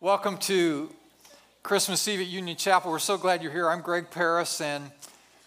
Welcome 0.00 0.38
to 0.42 0.90
Christmas 1.64 2.06
Eve 2.06 2.20
at 2.20 2.28
Union 2.28 2.56
Chapel. 2.56 2.92
We're 2.92 3.00
so 3.00 3.18
glad 3.18 3.42
you're 3.42 3.50
here. 3.50 3.68
I'm 3.68 3.80
Greg 3.80 4.12
Paris, 4.12 4.60
and 4.60 4.92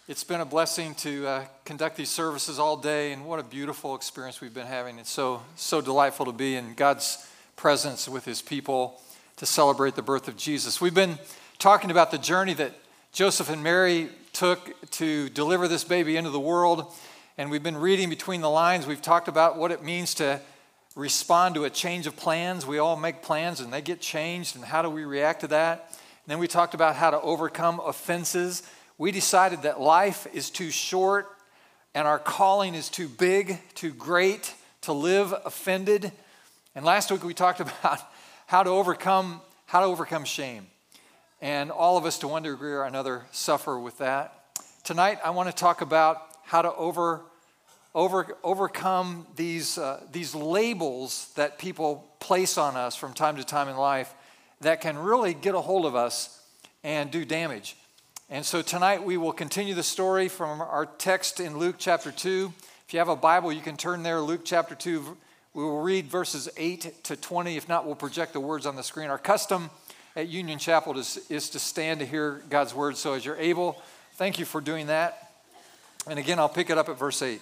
it's 0.09 0.25
been 0.25 0.41
a 0.41 0.45
blessing 0.45 0.93
to 0.95 1.25
uh, 1.25 1.45
conduct 1.63 1.95
these 1.95 2.09
services 2.09 2.59
all 2.59 2.75
day. 2.75 3.13
And 3.13 3.25
what 3.25 3.39
a 3.39 3.43
beautiful 3.43 3.95
experience 3.95 4.41
we've 4.41 4.53
been 4.53 4.67
having. 4.67 4.99
It's 4.99 5.09
so 5.09 5.41
so 5.55 5.79
delightful 5.79 6.25
to 6.25 6.33
be 6.33 6.57
in 6.57 6.73
God's 6.73 7.25
presence 7.55 8.09
with 8.09 8.25
His 8.25 8.41
people 8.41 9.01
to 9.37 9.45
celebrate 9.45 9.95
the 9.95 10.01
birth 10.01 10.27
of 10.27 10.35
Jesus. 10.35 10.81
We've 10.81 10.93
been 10.93 11.17
talking 11.57 11.89
about 11.89 12.11
the 12.11 12.17
journey 12.17 12.53
that 12.55 12.73
Joseph 13.13 13.49
and 13.49 13.63
Mary 13.63 14.09
took 14.33 14.91
to 14.91 15.29
deliver 15.29 15.69
this 15.69 15.85
baby 15.85 16.17
into 16.17 16.29
the 16.29 16.41
world, 16.41 16.93
and 17.37 17.49
we've 17.49 17.63
been 17.63 17.77
reading 17.77 18.09
between 18.09 18.41
the 18.41 18.49
lines. 18.49 18.85
We've 18.85 19.01
talked 19.01 19.29
about 19.29 19.57
what 19.57 19.71
it 19.71 19.81
means 19.81 20.13
to 20.15 20.41
respond 21.01 21.55
to 21.55 21.65
a 21.65 21.69
change 21.69 22.05
of 22.05 22.15
plans. 22.15 22.65
We 22.65 22.77
all 22.77 22.95
make 22.95 23.23
plans 23.23 23.59
and 23.59 23.73
they 23.73 23.81
get 23.81 23.99
changed, 23.99 24.55
and 24.55 24.63
how 24.63 24.83
do 24.83 24.89
we 24.89 25.03
react 25.03 25.41
to 25.41 25.47
that? 25.47 25.87
And 25.89 26.27
then 26.27 26.39
we 26.39 26.47
talked 26.47 26.75
about 26.75 26.95
how 26.95 27.09
to 27.09 27.19
overcome 27.19 27.81
offenses. 27.83 28.61
We 28.99 29.11
decided 29.11 29.63
that 29.63 29.81
life 29.81 30.27
is 30.31 30.51
too 30.51 30.69
short 30.69 31.27
and 31.95 32.07
our 32.07 32.19
calling 32.19 32.75
is 32.75 32.87
too 32.87 33.09
big, 33.09 33.59
too 33.73 33.91
great 33.91 34.53
to 34.81 34.93
live 34.93 35.33
offended. 35.43 36.11
And 36.75 36.85
last 36.85 37.11
week 37.11 37.23
we 37.23 37.33
talked 37.33 37.59
about 37.59 37.99
how 38.45 38.63
to 38.63 38.69
overcome 38.69 39.41
how 39.65 39.79
to 39.79 39.85
overcome 39.85 40.25
shame. 40.25 40.67
And 41.41 41.71
all 41.71 41.97
of 41.97 42.05
us 42.05 42.19
to 42.19 42.27
one 42.27 42.43
degree 42.43 42.73
or 42.73 42.83
another 42.83 43.23
suffer 43.31 43.79
with 43.79 43.97
that. 43.99 44.33
Tonight 44.83 45.19
I 45.23 45.29
want 45.31 45.49
to 45.49 45.55
talk 45.55 45.81
about 45.81 46.21
how 46.43 46.61
to 46.61 46.73
over 46.75 47.21
over, 47.93 48.37
overcome 48.43 49.27
these, 49.35 49.77
uh, 49.77 50.01
these 50.11 50.33
labels 50.33 51.31
that 51.35 51.59
people 51.59 52.07
place 52.19 52.57
on 52.57 52.75
us 52.75 52.95
from 52.95 53.13
time 53.13 53.35
to 53.37 53.43
time 53.43 53.67
in 53.67 53.75
life 53.75 54.13
that 54.61 54.81
can 54.81 54.97
really 54.97 55.33
get 55.33 55.55
a 55.55 55.61
hold 55.61 55.85
of 55.85 55.95
us 55.95 56.39
and 56.83 57.11
do 57.11 57.25
damage. 57.25 57.75
And 58.29 58.45
so 58.45 58.61
tonight 58.61 59.03
we 59.03 59.17
will 59.17 59.33
continue 59.33 59.73
the 59.73 59.83
story 59.83 60.29
from 60.29 60.61
our 60.61 60.85
text 60.85 61.39
in 61.39 61.57
Luke 61.57 61.75
chapter 61.77 62.11
2. 62.11 62.53
If 62.87 62.93
you 62.93 62.99
have 62.99 63.09
a 63.09 63.15
Bible, 63.15 63.51
you 63.51 63.61
can 63.61 63.75
turn 63.75 64.03
there, 64.03 64.21
Luke 64.21 64.41
chapter 64.45 64.73
2. 64.73 65.17
We 65.53 65.63
will 65.63 65.81
read 65.81 66.05
verses 66.05 66.47
8 66.55 67.03
to 67.03 67.17
20. 67.17 67.57
If 67.57 67.67
not, 67.67 67.85
we'll 67.85 67.95
project 67.95 68.31
the 68.31 68.39
words 68.39 68.65
on 68.65 68.77
the 68.77 68.83
screen. 68.83 69.09
Our 69.09 69.17
custom 69.17 69.69
at 70.15 70.29
Union 70.29 70.59
Chapel 70.59 70.97
is, 70.97 71.19
is 71.29 71.49
to 71.49 71.59
stand 71.59 71.99
to 71.99 72.05
hear 72.05 72.41
God's 72.49 72.73
word. 72.73 72.95
So 72.95 73.13
as 73.13 73.25
you're 73.25 73.35
able, 73.35 73.81
thank 74.13 74.39
you 74.39 74.45
for 74.45 74.61
doing 74.61 74.87
that. 74.87 75.33
And 76.07 76.17
again, 76.17 76.39
I'll 76.39 76.49
pick 76.49 76.69
it 76.69 76.77
up 76.77 76.87
at 76.87 76.97
verse 76.97 77.21
8. 77.21 77.41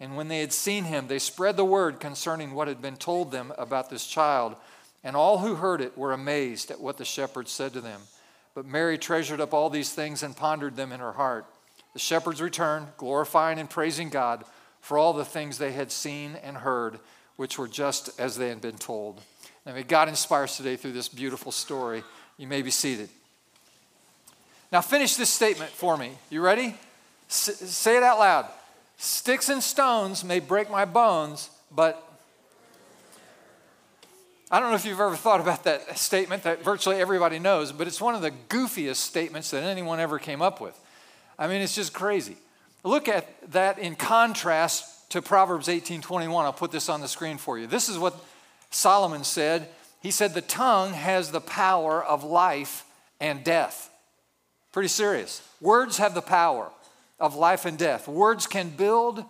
And 0.00 0.16
when 0.16 0.28
they 0.28 0.40
had 0.40 0.52
seen 0.52 0.84
him, 0.84 1.06
they 1.06 1.18
spread 1.18 1.56
the 1.56 1.64
word 1.64 2.00
concerning 2.00 2.52
what 2.52 2.68
had 2.68 2.82
been 2.82 2.96
told 2.96 3.30
them 3.30 3.52
about 3.56 3.90
this 3.90 4.06
child. 4.06 4.56
And 5.02 5.16
all 5.16 5.38
who 5.38 5.54
heard 5.54 5.80
it 5.80 5.96
were 5.96 6.12
amazed 6.12 6.70
at 6.70 6.80
what 6.80 6.98
the 6.98 7.04
shepherds 7.04 7.50
said 7.50 7.72
to 7.74 7.80
them. 7.80 8.00
But 8.54 8.66
Mary 8.66 8.98
treasured 8.98 9.40
up 9.40 9.52
all 9.52 9.70
these 9.70 9.92
things 9.92 10.22
and 10.22 10.36
pondered 10.36 10.76
them 10.76 10.92
in 10.92 11.00
her 11.00 11.12
heart. 11.12 11.46
The 11.92 11.98
shepherds 11.98 12.42
returned, 12.42 12.88
glorifying 12.96 13.58
and 13.58 13.70
praising 13.70 14.08
God 14.08 14.44
for 14.80 14.98
all 14.98 15.12
the 15.12 15.24
things 15.24 15.58
they 15.58 15.72
had 15.72 15.90
seen 15.90 16.36
and 16.42 16.56
heard, 16.58 16.98
which 17.36 17.58
were 17.58 17.68
just 17.68 18.18
as 18.20 18.36
they 18.36 18.48
had 18.48 18.60
been 18.60 18.78
told. 18.78 19.20
Now, 19.64 19.74
may 19.74 19.82
God 19.82 20.08
inspire 20.08 20.44
us 20.44 20.56
today 20.56 20.76
through 20.76 20.92
this 20.92 21.08
beautiful 21.08 21.52
story. 21.52 22.02
You 22.36 22.46
may 22.46 22.62
be 22.62 22.70
seated. 22.70 23.08
Now, 24.70 24.80
finish 24.80 25.16
this 25.16 25.30
statement 25.30 25.70
for 25.70 25.96
me. 25.96 26.12
You 26.30 26.40
ready? 26.40 26.76
S- 27.30 27.56
say 27.70 27.96
it 27.96 28.02
out 28.02 28.18
loud. 28.18 28.46
Sticks 29.04 29.50
and 29.50 29.62
stones 29.62 30.24
may 30.24 30.40
break 30.40 30.70
my 30.70 30.86
bones, 30.86 31.50
but 31.70 32.02
I 34.50 34.58
don't 34.58 34.70
know 34.70 34.76
if 34.76 34.86
you've 34.86 34.98
ever 34.98 35.14
thought 35.14 35.40
about 35.40 35.64
that 35.64 35.98
statement 35.98 36.44
that 36.44 36.64
virtually 36.64 36.96
everybody 36.96 37.38
knows, 37.38 37.70
but 37.70 37.86
it's 37.86 38.00
one 38.00 38.14
of 38.14 38.22
the 38.22 38.30
goofiest 38.48 38.96
statements 38.96 39.50
that 39.50 39.62
anyone 39.62 40.00
ever 40.00 40.18
came 40.18 40.40
up 40.40 40.58
with. 40.58 40.74
I 41.38 41.48
mean, 41.48 41.60
it's 41.60 41.74
just 41.74 41.92
crazy. 41.92 42.38
Look 42.82 43.06
at 43.06 43.52
that 43.52 43.78
in 43.78 43.94
contrast 43.94 45.10
to 45.10 45.20
Proverbs 45.20 45.68
18:21. 45.68 46.46
I'll 46.46 46.54
put 46.54 46.72
this 46.72 46.88
on 46.88 47.02
the 47.02 47.08
screen 47.08 47.36
for 47.36 47.58
you. 47.58 47.66
This 47.66 47.90
is 47.90 47.98
what 47.98 48.18
Solomon 48.70 49.22
said. 49.22 49.68
He 50.00 50.12
said 50.12 50.32
the 50.32 50.40
tongue 50.40 50.94
has 50.94 51.30
the 51.30 51.42
power 51.42 52.02
of 52.02 52.24
life 52.24 52.86
and 53.20 53.44
death. 53.44 53.90
Pretty 54.72 54.88
serious. 54.88 55.42
Words 55.60 55.98
have 55.98 56.14
the 56.14 56.22
power 56.22 56.70
of 57.18 57.36
life 57.36 57.64
and 57.64 57.78
death. 57.78 58.08
Words 58.08 58.46
can 58.46 58.70
build 58.70 59.24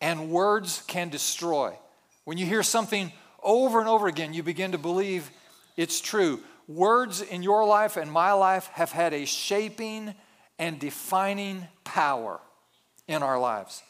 and 0.00 0.30
words 0.30 0.82
can 0.86 1.08
destroy. 1.08 1.76
When 2.24 2.38
you 2.38 2.46
hear 2.46 2.62
something 2.62 3.12
over 3.42 3.80
and 3.80 3.88
over 3.88 4.06
again, 4.06 4.34
you 4.34 4.42
begin 4.42 4.72
to 4.72 4.78
believe 4.78 5.30
it's 5.76 6.00
true. 6.00 6.40
Words 6.66 7.20
in 7.20 7.42
your 7.42 7.66
life 7.66 7.96
and 7.96 8.10
my 8.10 8.32
life 8.32 8.68
have 8.72 8.92
had 8.92 9.12
a 9.12 9.26
shaping 9.26 10.14
and 10.58 10.78
defining 10.78 11.66
power 11.84 12.40
in 13.06 13.22
our 13.22 13.38
lives. 13.38 13.82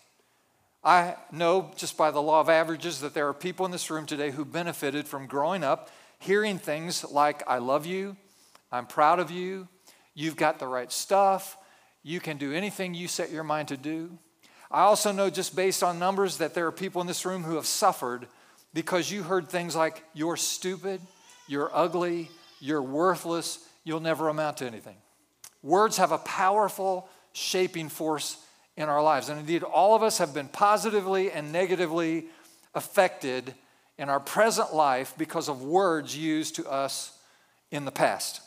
I 0.83 1.17
know 1.31 1.71
just 1.77 1.97
by 1.97 2.11
the 2.11 2.21
law 2.21 2.41
of 2.41 2.49
averages 2.49 3.01
that 3.01 3.15
there 3.15 3.29
are 3.29 3.35
people 3.35 3.65
in 3.65 3.73
this 3.73 3.91
room 3.91 4.07
today 4.07 4.31
who 4.31 4.45
benefited 4.45 5.07
from 5.07 5.27
growing 5.27 5.65
up 5.65 5.91
hearing 6.25 6.59
things 6.59 7.05
like, 7.05 7.43
I 7.47 7.59
love 7.59 7.85
you, 7.85 8.17
I'm 8.73 8.87
proud 8.87 9.19
of 9.19 9.31
you, 9.31 9.69
you've 10.15 10.37
got 10.37 10.59
the 10.59 10.67
right 10.67 10.91
stuff, 10.91 11.59
you 12.05 12.21
can 12.21 12.37
do 12.37 12.53
anything 12.53 12.95
you 12.95 13.09
set 13.09 13.33
your 13.33 13.43
mind 13.43 13.69
to 13.69 13.77
do. 13.77 14.17
I 14.71 14.83
also 14.83 15.11
know, 15.11 15.31
just 15.31 15.57
based 15.57 15.83
on 15.83 15.99
numbers, 15.99 16.37
that 16.37 16.55
there 16.55 16.67
are 16.67 16.73
people 16.73 17.01
in 17.01 17.07
this 17.07 17.25
room 17.25 17.43
who 17.43 17.57
have 17.57 17.67
suffered 17.67 18.29
because 18.75 19.11
you 19.11 19.23
heard 19.23 19.49
things 19.49 19.75
like, 19.75 20.05
you're 20.13 20.37
stupid, 20.37 21.01
you're 21.49 21.71
ugly, 21.73 22.31
you're 22.61 22.83
worthless, 22.83 23.67
you'll 23.85 24.01
never 24.01 24.29
amount 24.29 24.59
to 24.59 24.67
anything. 24.67 24.97
Words 25.63 25.97
have 25.97 26.13
a 26.13 26.19
powerful 26.19 27.09
shaping 27.33 27.89
force 27.89 28.37
in 28.77 28.89
our 28.89 29.03
lives. 29.03 29.29
And 29.29 29.41
indeed, 29.41 29.63
all 29.63 29.95
of 29.95 30.03
us 30.03 30.19
have 30.19 30.35
been 30.35 30.49
positively 30.49 31.31
and 31.31 31.53
negatively 31.53 32.27
affected 32.75 33.55
in 33.97 34.09
our 34.11 34.21
present 34.21 34.75
life 34.75 35.15
because 35.17 35.49
of 35.49 35.63
words 35.63 36.17
used 36.17 36.57
to 36.57 36.69
us 36.69 37.17
in 37.71 37.85
the 37.85 37.93
past. 37.93 38.43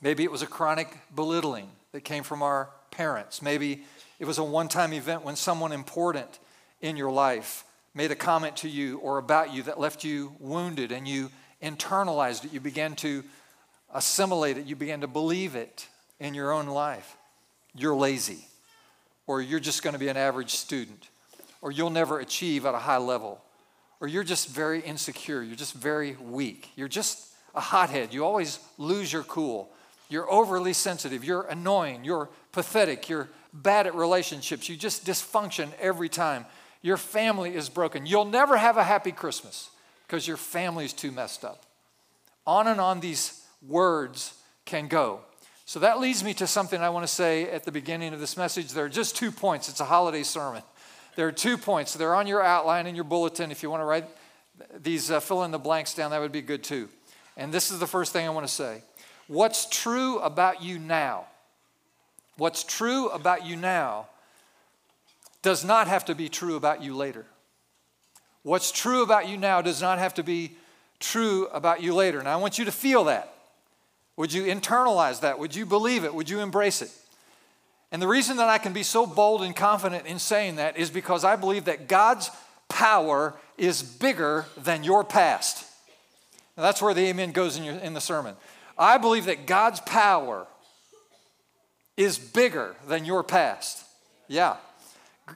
Maybe 0.00 0.22
it 0.22 0.30
was 0.30 0.42
a 0.42 0.46
chronic 0.46 0.96
belittling 1.14 1.68
that 1.94 2.02
came 2.02 2.24
from 2.24 2.42
our 2.42 2.70
parents. 2.90 3.40
Maybe 3.40 3.84
it 4.18 4.24
was 4.24 4.38
a 4.38 4.44
one 4.44 4.66
time 4.66 4.92
event 4.92 5.24
when 5.24 5.36
someone 5.36 5.70
important 5.70 6.40
in 6.80 6.96
your 6.96 7.12
life 7.12 7.64
made 7.94 8.10
a 8.10 8.16
comment 8.16 8.56
to 8.58 8.68
you 8.68 8.98
or 8.98 9.18
about 9.18 9.54
you 9.54 9.62
that 9.62 9.78
left 9.78 10.02
you 10.02 10.34
wounded 10.40 10.90
and 10.90 11.06
you 11.06 11.30
internalized 11.62 12.44
it. 12.46 12.52
You 12.52 12.58
began 12.58 12.96
to 12.96 13.22
assimilate 13.94 14.58
it. 14.58 14.66
You 14.66 14.74
began 14.74 15.02
to 15.02 15.06
believe 15.06 15.54
it 15.54 15.86
in 16.18 16.34
your 16.34 16.50
own 16.50 16.66
life. 16.66 17.16
You're 17.76 17.94
lazy, 17.94 18.44
or 19.28 19.40
you're 19.40 19.60
just 19.60 19.84
going 19.84 19.94
to 19.94 20.00
be 20.00 20.08
an 20.08 20.16
average 20.16 20.50
student, 20.50 21.08
or 21.62 21.70
you'll 21.70 21.90
never 21.90 22.18
achieve 22.18 22.66
at 22.66 22.74
a 22.74 22.78
high 22.78 22.98
level, 22.98 23.40
or 24.00 24.08
you're 24.08 24.24
just 24.24 24.48
very 24.48 24.80
insecure. 24.80 25.44
You're 25.44 25.54
just 25.54 25.74
very 25.74 26.16
weak. 26.16 26.70
You're 26.74 26.88
just 26.88 27.28
a 27.54 27.60
hothead. 27.60 28.12
You 28.12 28.24
always 28.24 28.58
lose 28.78 29.12
your 29.12 29.22
cool. 29.22 29.70
You're 30.08 30.30
overly 30.30 30.72
sensitive. 30.72 31.24
You're 31.24 31.42
annoying. 31.42 32.04
You're 32.04 32.28
pathetic. 32.52 33.08
You're 33.08 33.28
bad 33.52 33.86
at 33.86 33.94
relationships. 33.94 34.68
You 34.68 34.76
just 34.76 35.06
dysfunction 35.06 35.70
every 35.80 36.08
time. 36.08 36.46
Your 36.82 36.96
family 36.96 37.54
is 37.54 37.68
broken. 37.68 38.04
You'll 38.04 38.26
never 38.26 38.56
have 38.56 38.76
a 38.76 38.84
happy 38.84 39.12
Christmas 39.12 39.70
because 40.06 40.28
your 40.28 40.36
family 40.36 40.84
is 40.84 40.92
too 40.92 41.10
messed 41.10 41.44
up. 41.44 41.64
On 42.46 42.66
and 42.66 42.80
on 42.80 43.00
these 43.00 43.42
words 43.66 44.34
can 44.66 44.88
go. 44.88 45.20
So 45.66 45.80
that 45.80 45.98
leads 45.98 46.22
me 46.22 46.34
to 46.34 46.46
something 46.46 46.80
I 46.82 46.90
want 46.90 47.06
to 47.06 47.12
say 47.12 47.50
at 47.50 47.64
the 47.64 47.72
beginning 47.72 48.12
of 48.12 48.20
this 48.20 48.36
message. 48.36 48.72
There 48.72 48.84
are 48.84 48.90
just 48.90 49.16
two 49.16 49.32
points. 49.32 49.70
It's 49.70 49.80
a 49.80 49.86
holiday 49.86 50.22
sermon. 50.22 50.62
There 51.16 51.26
are 51.26 51.32
two 51.32 51.56
points. 51.56 51.94
They're 51.94 52.14
on 52.14 52.26
your 52.26 52.42
outline 52.42 52.86
in 52.86 52.94
your 52.94 53.04
bulletin. 53.04 53.50
If 53.50 53.62
you 53.62 53.70
want 53.70 53.80
to 53.80 53.86
write 53.86 54.06
these 54.82 55.10
uh, 55.10 55.20
fill 55.20 55.44
in 55.44 55.52
the 55.52 55.58
blanks 55.58 55.94
down, 55.94 56.10
that 56.10 56.20
would 56.20 56.32
be 56.32 56.42
good 56.42 56.62
too. 56.62 56.88
And 57.36 57.52
this 57.52 57.70
is 57.70 57.78
the 57.78 57.86
first 57.86 58.12
thing 58.12 58.26
I 58.26 58.30
want 58.30 58.46
to 58.46 58.52
say. 58.52 58.82
What's 59.26 59.66
true 59.66 60.18
about 60.18 60.62
you 60.62 60.78
now? 60.78 61.26
What's 62.36 62.64
true 62.64 63.08
about 63.08 63.46
you 63.46 63.56
now 63.56 64.06
does 65.42 65.64
not 65.64 65.88
have 65.88 66.06
to 66.06 66.14
be 66.14 66.28
true 66.28 66.56
about 66.56 66.82
you 66.82 66.96
later. 66.96 67.26
What's 68.42 68.72
true 68.72 69.02
about 69.02 69.28
you 69.28 69.36
now 69.36 69.62
does 69.62 69.80
not 69.80 69.98
have 69.98 70.14
to 70.14 70.22
be 70.22 70.56
true 71.00 71.46
about 71.46 71.82
you 71.82 71.94
later. 71.94 72.18
And 72.18 72.28
I 72.28 72.36
want 72.36 72.58
you 72.58 72.64
to 72.64 72.72
feel 72.72 73.04
that. 73.04 73.32
Would 74.16 74.32
you 74.32 74.44
internalize 74.44 75.20
that? 75.20 75.38
Would 75.38 75.54
you 75.54 75.66
believe 75.66 76.04
it? 76.04 76.14
Would 76.14 76.30
you 76.30 76.40
embrace 76.40 76.82
it? 76.82 76.90
And 77.90 78.00
the 78.00 78.08
reason 78.08 78.38
that 78.38 78.48
I 78.48 78.58
can 78.58 78.72
be 78.72 78.82
so 78.82 79.06
bold 79.06 79.42
and 79.42 79.54
confident 79.54 80.06
in 80.06 80.18
saying 80.18 80.56
that 80.56 80.76
is 80.76 80.90
because 80.90 81.24
I 81.24 81.36
believe 81.36 81.66
that 81.66 81.88
God's 81.88 82.30
power 82.68 83.34
is 83.56 83.82
bigger 83.82 84.46
than 84.56 84.82
your 84.82 85.04
past. 85.04 85.64
Now, 86.56 86.62
that's 86.62 86.80
where 86.80 86.94
the 86.94 87.06
amen 87.06 87.32
goes 87.32 87.56
in, 87.56 87.64
your, 87.64 87.74
in 87.76 87.94
the 87.94 88.00
sermon. 88.00 88.34
I 88.76 88.98
believe 88.98 89.26
that 89.26 89.46
God's 89.46 89.80
power 89.80 90.46
is 91.96 92.18
bigger 92.18 92.74
than 92.88 93.04
your 93.04 93.22
past. 93.22 93.84
Yeah. 94.28 94.56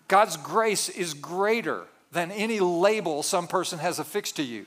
God's 0.09 0.37
grace 0.37 0.89
is 0.89 1.15
greater 1.15 1.85
than 2.13 2.31
any 2.31 2.61
label 2.61 3.23
some 3.23 3.47
person 3.47 3.79
has 3.79 3.99
affixed 3.99 4.37
to 4.37 4.43
you. 4.43 4.67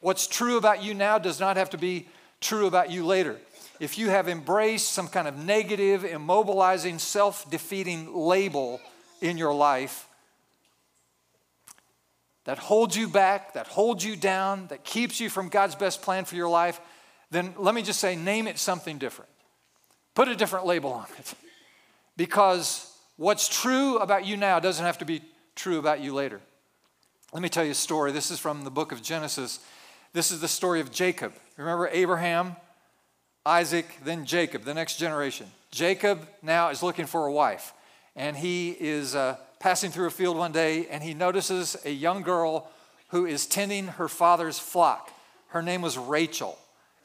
What's 0.00 0.26
true 0.26 0.56
about 0.56 0.82
you 0.82 0.94
now 0.94 1.18
does 1.18 1.40
not 1.40 1.56
have 1.56 1.70
to 1.70 1.78
be 1.78 2.06
true 2.40 2.66
about 2.66 2.90
you 2.90 3.04
later. 3.06 3.38
If 3.80 3.98
you 3.98 4.10
have 4.10 4.28
embraced 4.28 4.92
some 4.92 5.08
kind 5.08 5.26
of 5.26 5.36
negative, 5.36 6.02
immobilizing, 6.02 7.00
self 7.00 7.50
defeating 7.50 8.14
label 8.14 8.80
in 9.20 9.38
your 9.38 9.54
life 9.54 10.06
that 12.44 12.58
holds 12.58 12.96
you 12.96 13.08
back, 13.08 13.54
that 13.54 13.66
holds 13.66 14.04
you 14.04 14.14
down, 14.14 14.66
that 14.68 14.84
keeps 14.84 15.18
you 15.18 15.30
from 15.30 15.48
God's 15.48 15.74
best 15.74 16.02
plan 16.02 16.24
for 16.24 16.36
your 16.36 16.48
life, 16.48 16.80
then 17.30 17.54
let 17.56 17.74
me 17.74 17.82
just 17.82 18.00
say, 18.00 18.16
name 18.16 18.46
it 18.46 18.58
something 18.58 18.98
different. 18.98 19.30
Put 20.14 20.28
a 20.28 20.36
different 20.36 20.66
label 20.66 20.92
on 20.92 21.06
it. 21.18 21.34
Because 22.16 22.96
what's 23.16 23.48
true 23.48 23.98
about 23.98 24.24
you 24.24 24.36
now 24.36 24.60
doesn't 24.60 24.84
have 24.84 24.98
to 24.98 25.04
be 25.04 25.22
true 25.56 25.80
about 25.80 26.00
you 26.00 26.14
later. 26.14 26.40
Let 27.32 27.42
me 27.42 27.48
tell 27.48 27.64
you 27.64 27.72
a 27.72 27.74
story. 27.74 28.12
This 28.12 28.30
is 28.30 28.38
from 28.38 28.62
the 28.62 28.70
book 28.70 28.92
of 28.92 29.02
Genesis. 29.02 29.58
This 30.12 30.30
is 30.30 30.40
the 30.40 30.46
story 30.46 30.78
of 30.78 30.92
Jacob. 30.92 31.32
Remember 31.56 31.88
Abraham, 31.88 32.54
Isaac, 33.44 33.86
then 34.04 34.24
Jacob, 34.24 34.62
the 34.62 34.74
next 34.74 34.96
generation. 34.96 35.48
Jacob 35.72 36.28
now 36.40 36.68
is 36.68 36.84
looking 36.84 37.06
for 37.06 37.26
a 37.26 37.32
wife, 37.32 37.72
and 38.14 38.36
he 38.36 38.70
is 38.78 39.16
uh, 39.16 39.36
passing 39.58 39.90
through 39.90 40.06
a 40.06 40.10
field 40.10 40.36
one 40.36 40.52
day, 40.52 40.86
and 40.86 41.02
he 41.02 41.14
notices 41.14 41.76
a 41.84 41.90
young 41.90 42.22
girl 42.22 42.70
who 43.08 43.26
is 43.26 43.46
tending 43.46 43.88
her 43.88 44.08
father's 44.08 44.58
flock. 44.58 45.12
Her 45.48 45.62
name 45.62 45.82
was 45.82 45.98
Rachel, 45.98 46.56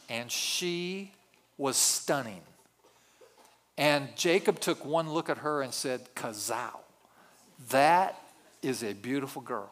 and 0.10 0.32
she 0.32 1.12
was 1.58 1.78
stunning. 1.78 2.42
And 3.78 4.10
Jacob 4.18 4.60
took 4.60 4.84
one 4.84 5.14
look 5.14 5.30
at 5.30 5.38
her 5.40 5.62
and 5.62 5.74
said, 5.74 6.02
Kazow, 6.16 6.78
that 7.70 8.20
is 8.62 8.84
a 8.84 8.94
beautiful 8.94 9.42
girl. 9.42 9.72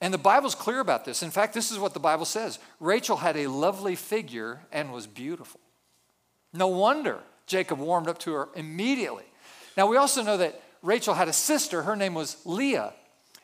And 0.00 0.12
the 0.12 0.18
Bible's 0.18 0.54
clear 0.54 0.80
about 0.80 1.04
this. 1.04 1.22
In 1.22 1.30
fact, 1.30 1.54
this 1.54 1.70
is 1.70 1.78
what 1.78 1.94
the 1.94 2.00
Bible 2.00 2.24
says 2.24 2.58
Rachel 2.78 3.16
had 3.16 3.36
a 3.36 3.46
lovely 3.46 3.96
figure 3.96 4.60
and 4.70 4.92
was 4.92 5.06
beautiful. 5.06 5.60
No 6.52 6.68
wonder 6.68 7.20
Jacob 7.46 7.78
warmed 7.78 8.08
up 8.08 8.18
to 8.20 8.32
her 8.32 8.48
immediately. 8.54 9.24
Now, 9.76 9.86
we 9.86 9.96
also 9.96 10.22
know 10.22 10.36
that 10.36 10.60
Rachel 10.82 11.14
had 11.14 11.28
a 11.28 11.32
sister. 11.32 11.82
Her 11.82 11.96
name 11.96 12.14
was 12.14 12.36
Leah. 12.44 12.92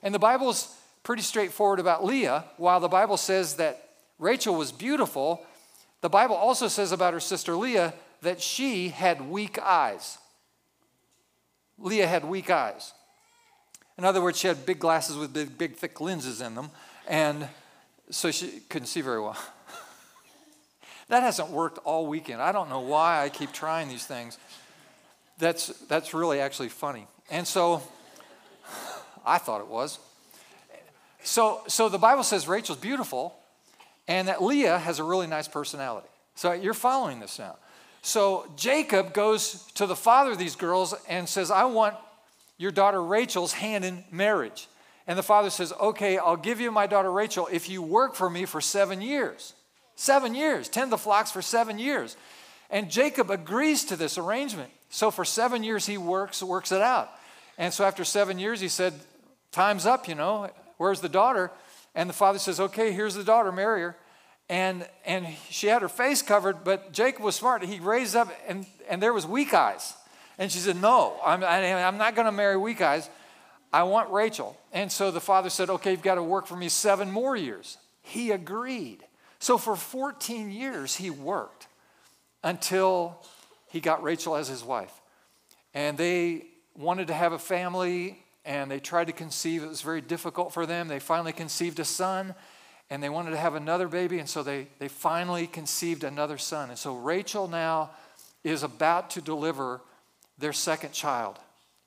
And 0.02 0.14
the 0.14 0.18
Bible's 0.18 0.74
pretty 1.02 1.22
straightforward 1.22 1.80
about 1.80 2.04
Leah. 2.04 2.44
While 2.56 2.80
the 2.80 2.88
Bible 2.88 3.16
says 3.16 3.56
that 3.56 3.88
Rachel 4.18 4.54
was 4.54 4.70
beautiful, 4.70 5.44
the 6.04 6.10
Bible 6.10 6.36
also 6.36 6.68
says 6.68 6.92
about 6.92 7.14
her 7.14 7.18
sister 7.18 7.56
Leah 7.56 7.94
that 8.20 8.42
she 8.42 8.90
had 8.90 9.26
weak 9.30 9.58
eyes. 9.58 10.18
Leah 11.78 12.06
had 12.06 12.26
weak 12.26 12.50
eyes. 12.50 12.92
In 13.96 14.04
other 14.04 14.20
words, 14.20 14.38
she 14.38 14.46
had 14.46 14.66
big 14.66 14.78
glasses 14.78 15.16
with 15.16 15.32
big, 15.32 15.56
big 15.56 15.76
thick 15.76 15.98
lenses 16.02 16.42
in 16.42 16.56
them, 16.56 16.68
and 17.08 17.48
so 18.10 18.30
she 18.30 18.60
couldn't 18.68 18.88
see 18.88 19.00
very 19.00 19.18
well. 19.18 19.38
that 21.08 21.22
hasn't 21.22 21.48
worked 21.48 21.78
all 21.84 22.06
weekend. 22.06 22.42
I 22.42 22.52
don't 22.52 22.68
know 22.68 22.80
why 22.80 23.24
I 23.24 23.30
keep 23.30 23.50
trying 23.50 23.88
these 23.88 24.04
things. 24.04 24.36
That's, 25.38 25.68
that's 25.88 26.12
really 26.12 26.38
actually 26.38 26.68
funny. 26.68 27.06
And 27.30 27.46
so 27.46 27.82
I 29.24 29.38
thought 29.38 29.62
it 29.62 29.68
was. 29.68 29.98
So, 31.22 31.62
so 31.66 31.88
the 31.88 31.96
Bible 31.96 32.24
says 32.24 32.46
Rachel's 32.46 32.76
beautiful 32.76 33.34
and 34.08 34.28
that 34.28 34.42
Leah 34.42 34.78
has 34.78 34.98
a 34.98 35.04
really 35.04 35.26
nice 35.26 35.48
personality. 35.48 36.08
So 36.34 36.52
you're 36.52 36.74
following 36.74 37.20
this 37.20 37.38
now. 37.38 37.56
So 38.02 38.50
Jacob 38.56 39.14
goes 39.14 39.64
to 39.74 39.86
the 39.86 39.96
father 39.96 40.32
of 40.32 40.38
these 40.38 40.56
girls 40.56 40.94
and 41.08 41.28
says, 41.28 41.50
I 41.50 41.64
want 41.64 41.94
your 42.58 42.70
daughter 42.70 43.02
Rachel's 43.02 43.52
hand 43.52 43.84
in 43.84 44.04
marriage. 44.10 44.68
And 45.06 45.18
the 45.18 45.22
father 45.22 45.50
says, 45.50 45.72
Okay, 45.80 46.18
I'll 46.18 46.36
give 46.36 46.60
you 46.60 46.70
my 46.70 46.86
daughter 46.86 47.10
Rachel 47.10 47.48
if 47.50 47.68
you 47.68 47.82
work 47.82 48.14
for 48.14 48.28
me 48.28 48.44
for 48.44 48.60
seven 48.60 49.00
years. 49.00 49.54
Seven 49.96 50.34
years, 50.34 50.68
tend 50.68 50.90
the 50.90 50.98
flocks 50.98 51.30
for 51.30 51.40
seven 51.40 51.78
years. 51.78 52.16
And 52.68 52.90
Jacob 52.90 53.30
agrees 53.30 53.84
to 53.86 53.96
this 53.96 54.18
arrangement. 54.18 54.70
So 54.90 55.10
for 55.10 55.24
seven 55.24 55.62
years, 55.62 55.86
he 55.86 55.98
works, 55.98 56.42
works 56.42 56.72
it 56.72 56.80
out. 56.80 57.10
And 57.58 57.72
so 57.72 57.84
after 57.84 58.04
seven 58.04 58.38
years, 58.38 58.60
he 58.60 58.68
said, 58.68 58.94
Time's 59.52 59.86
up, 59.86 60.08
you 60.08 60.14
know. 60.14 60.50
Where's 60.78 61.00
the 61.00 61.08
daughter? 61.08 61.52
And 61.94 62.08
the 62.08 62.14
father 62.14 62.38
says, 62.38 62.60
Okay, 62.60 62.92
here's 62.92 63.14
the 63.14 63.24
daughter, 63.24 63.52
marry 63.52 63.82
her. 63.82 63.96
And, 64.48 64.86
and 65.06 65.26
she 65.48 65.68
had 65.68 65.82
her 65.82 65.88
face 65.88 66.20
covered, 66.20 66.64
but 66.64 66.92
Jacob 66.92 67.22
was 67.22 67.34
smart. 67.34 67.64
He 67.64 67.80
raised 67.80 68.14
up, 68.14 68.28
and, 68.46 68.66
and 68.88 69.02
there 69.02 69.12
was 69.12 69.26
weak 69.26 69.54
eyes. 69.54 69.94
And 70.38 70.50
she 70.52 70.58
said, 70.58 70.76
No, 70.76 71.16
I'm, 71.24 71.42
I'm 71.42 71.98
not 71.98 72.14
going 72.14 72.26
to 72.26 72.32
marry 72.32 72.56
weak 72.56 72.80
eyes. 72.80 73.08
I 73.72 73.84
want 73.84 74.10
Rachel. 74.10 74.56
And 74.72 74.90
so 74.90 75.10
the 75.10 75.20
father 75.20 75.50
said, 75.50 75.70
Okay, 75.70 75.92
you've 75.92 76.02
got 76.02 76.16
to 76.16 76.22
work 76.22 76.46
for 76.46 76.56
me 76.56 76.68
seven 76.68 77.10
more 77.10 77.36
years. 77.36 77.78
He 78.02 78.30
agreed. 78.32 79.04
So 79.38 79.58
for 79.58 79.76
14 79.76 80.50
years, 80.50 80.96
he 80.96 81.10
worked 81.10 81.66
until 82.42 83.22
he 83.68 83.80
got 83.80 84.02
Rachel 84.02 84.36
as 84.36 84.48
his 84.48 84.62
wife. 84.62 84.92
And 85.72 85.98
they 85.98 86.46
wanted 86.76 87.08
to 87.08 87.14
have 87.14 87.32
a 87.32 87.38
family 87.38 88.23
and 88.44 88.70
they 88.70 88.80
tried 88.80 89.06
to 89.06 89.12
conceive. 89.12 89.62
It 89.62 89.68
was 89.68 89.82
very 89.82 90.00
difficult 90.00 90.52
for 90.52 90.66
them. 90.66 90.88
They 90.88 90.98
finally 90.98 91.32
conceived 91.32 91.78
a 91.80 91.84
son 91.84 92.34
and 92.90 93.02
they 93.02 93.08
wanted 93.08 93.30
to 93.30 93.36
have 93.36 93.54
another 93.54 93.88
baby. 93.88 94.18
And 94.18 94.28
so 94.28 94.42
they, 94.42 94.68
they 94.78 94.88
finally 94.88 95.46
conceived 95.46 96.04
another 96.04 96.38
son. 96.38 96.70
And 96.70 96.78
so 96.78 96.94
Rachel 96.96 97.48
now 97.48 97.90
is 98.42 98.62
about 98.62 99.10
to 99.10 99.20
deliver 99.20 99.80
their 100.38 100.52
second 100.52 100.92
child, 100.92 101.38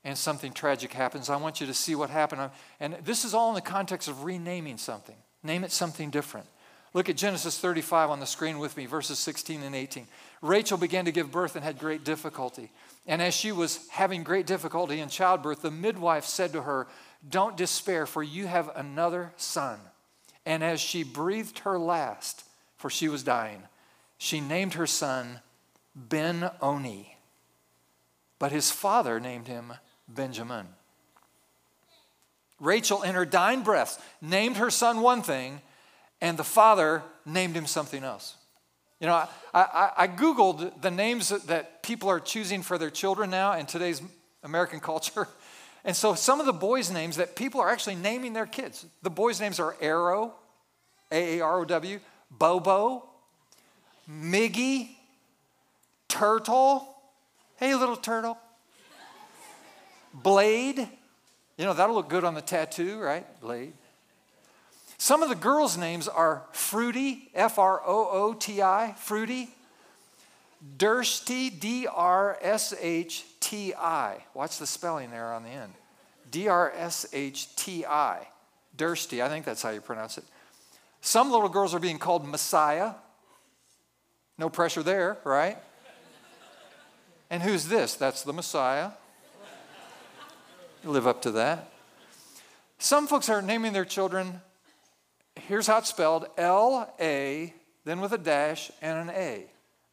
and 0.04 0.16
something 0.16 0.52
tragic 0.52 0.92
happens. 0.92 1.28
I 1.28 1.36
want 1.36 1.60
you 1.60 1.66
to 1.66 1.74
see 1.74 1.94
what 1.94 2.10
happened. 2.10 2.50
And 2.80 2.96
this 3.04 3.24
is 3.24 3.34
all 3.34 3.50
in 3.50 3.54
the 3.54 3.60
context 3.60 4.08
of 4.08 4.24
renaming 4.24 4.78
something. 4.78 5.16
Name 5.42 5.64
it 5.64 5.70
something 5.70 6.10
different. 6.10 6.46
Look 6.94 7.10
at 7.10 7.16
Genesis 7.16 7.58
35 7.58 8.10
on 8.10 8.18
the 8.18 8.26
screen 8.26 8.58
with 8.58 8.76
me, 8.76 8.86
verses 8.86 9.18
16 9.18 9.62
and 9.62 9.74
18. 9.74 10.06
Rachel 10.40 10.78
began 10.78 11.04
to 11.04 11.12
give 11.12 11.30
birth 11.30 11.54
and 11.54 11.64
had 11.64 11.78
great 11.78 12.04
difficulty. 12.04 12.70
And 13.08 13.20
as 13.20 13.34
she 13.34 13.50
was 13.50 13.88
having 13.88 14.22
great 14.22 14.46
difficulty 14.46 15.00
in 15.00 15.08
childbirth, 15.08 15.62
the 15.62 15.70
midwife 15.72 16.24
said 16.24 16.52
to 16.52 16.62
her, 16.62 16.86
Don't 17.28 17.56
despair, 17.56 18.06
for 18.06 18.22
you 18.22 18.46
have 18.46 18.70
another 18.76 19.32
son. 19.36 19.80
And 20.46 20.62
as 20.62 20.80
she 20.80 21.02
breathed 21.02 21.60
her 21.60 21.78
last, 21.78 22.44
for 22.76 22.88
she 22.88 23.08
was 23.08 23.24
dying, 23.24 23.62
she 24.18 24.40
named 24.40 24.74
her 24.74 24.86
son 24.86 25.40
Ben 25.96 26.50
Oni 26.62 27.18
but 28.38 28.52
his 28.52 28.70
father 28.70 29.18
named 29.18 29.48
him 29.48 29.72
Benjamin. 30.08 30.66
Rachel, 32.60 33.02
in 33.02 33.14
her 33.14 33.26
dying 33.26 33.62
breath, 33.62 34.02
named 34.20 34.56
her 34.56 34.70
son 34.70 35.00
one 35.00 35.22
thing, 35.22 35.60
and 36.20 36.36
the 36.36 36.44
father 36.44 37.02
named 37.24 37.54
him 37.54 37.66
something 37.66 38.02
else. 38.02 38.36
You 39.00 39.06
know, 39.06 39.14
I, 39.14 39.28
I, 39.54 39.90
I 39.96 40.08
Googled 40.08 40.80
the 40.80 40.90
names 40.90 41.28
that 41.28 41.82
people 41.82 42.08
are 42.08 42.20
choosing 42.20 42.62
for 42.62 42.78
their 42.78 42.90
children 42.90 43.30
now 43.30 43.54
in 43.54 43.66
today's 43.66 44.02
American 44.42 44.80
culture. 44.90 45.28
And 45.84 45.96
so 45.96 46.14
some 46.14 46.40
of 46.40 46.46
the 46.46 46.52
boys' 46.52 46.90
names 46.90 47.16
that 47.16 47.36
people 47.36 47.60
are 47.60 47.70
actually 47.70 47.94
naming 47.94 48.32
their 48.32 48.46
kids, 48.46 48.84
the 49.02 49.10
boys' 49.10 49.40
names 49.40 49.60
are 49.60 49.76
Arrow, 49.80 50.34
A 51.12 51.38
A 51.38 51.44
R 51.44 51.60
O 51.60 51.64
W, 51.64 52.00
Bobo, 52.30 53.08
Miggy, 54.10 54.90
Turtle, 56.08 56.94
Hey, 57.58 57.74
little 57.74 57.96
turtle. 57.96 58.38
Blade. 60.14 60.78
You 60.78 61.64
know, 61.64 61.74
that'll 61.74 61.96
look 61.96 62.08
good 62.08 62.22
on 62.22 62.34
the 62.34 62.40
tattoo, 62.40 63.00
right? 63.00 63.26
Blade. 63.40 63.72
Some 65.08 65.22
of 65.22 65.30
the 65.30 65.36
girls' 65.36 65.78
names 65.78 66.06
are 66.06 66.42
Fruity, 66.52 67.30
F 67.34 67.58
R 67.58 67.80
O 67.82 68.08
O 68.10 68.34
T 68.34 68.60
I, 68.60 68.92
Fruity. 68.98 69.48
Drshti, 70.76 71.58
D 71.58 71.86
R 71.86 72.36
S 72.42 72.74
H 72.78 73.24
T 73.40 73.72
I. 73.72 74.22
Watch 74.34 74.58
the 74.58 74.66
spelling 74.66 75.10
there 75.10 75.32
on 75.32 75.44
the 75.44 75.48
end. 75.48 75.72
D 76.30 76.46
R 76.46 76.70
S 76.76 77.06
H 77.14 77.56
T 77.56 77.86
I. 77.86 78.28
Drshti, 78.76 79.22
I 79.22 79.30
think 79.30 79.46
that's 79.46 79.62
how 79.62 79.70
you 79.70 79.80
pronounce 79.80 80.18
it. 80.18 80.24
Some 81.00 81.32
little 81.32 81.48
girls 81.48 81.74
are 81.74 81.80
being 81.80 81.98
called 81.98 82.28
Messiah. 82.28 82.92
No 84.36 84.50
pressure 84.50 84.82
there, 84.82 85.16
right? 85.24 85.56
And 87.30 87.42
who's 87.42 87.68
this? 87.68 87.94
That's 87.94 88.24
the 88.24 88.34
Messiah. 88.34 88.90
Live 90.84 91.06
up 91.06 91.22
to 91.22 91.30
that. 91.30 91.72
Some 92.76 93.06
folks 93.06 93.30
are 93.30 93.40
naming 93.40 93.72
their 93.72 93.86
children, 93.86 94.42
here's 95.46 95.66
how 95.66 95.78
it's 95.78 95.88
spelled 95.88 96.26
L 96.36 96.92
A, 97.00 97.52
then 97.84 98.00
with 98.00 98.12
a 98.12 98.18
dash 98.18 98.70
and 98.82 99.08
an 99.08 99.14
A. 99.14 99.44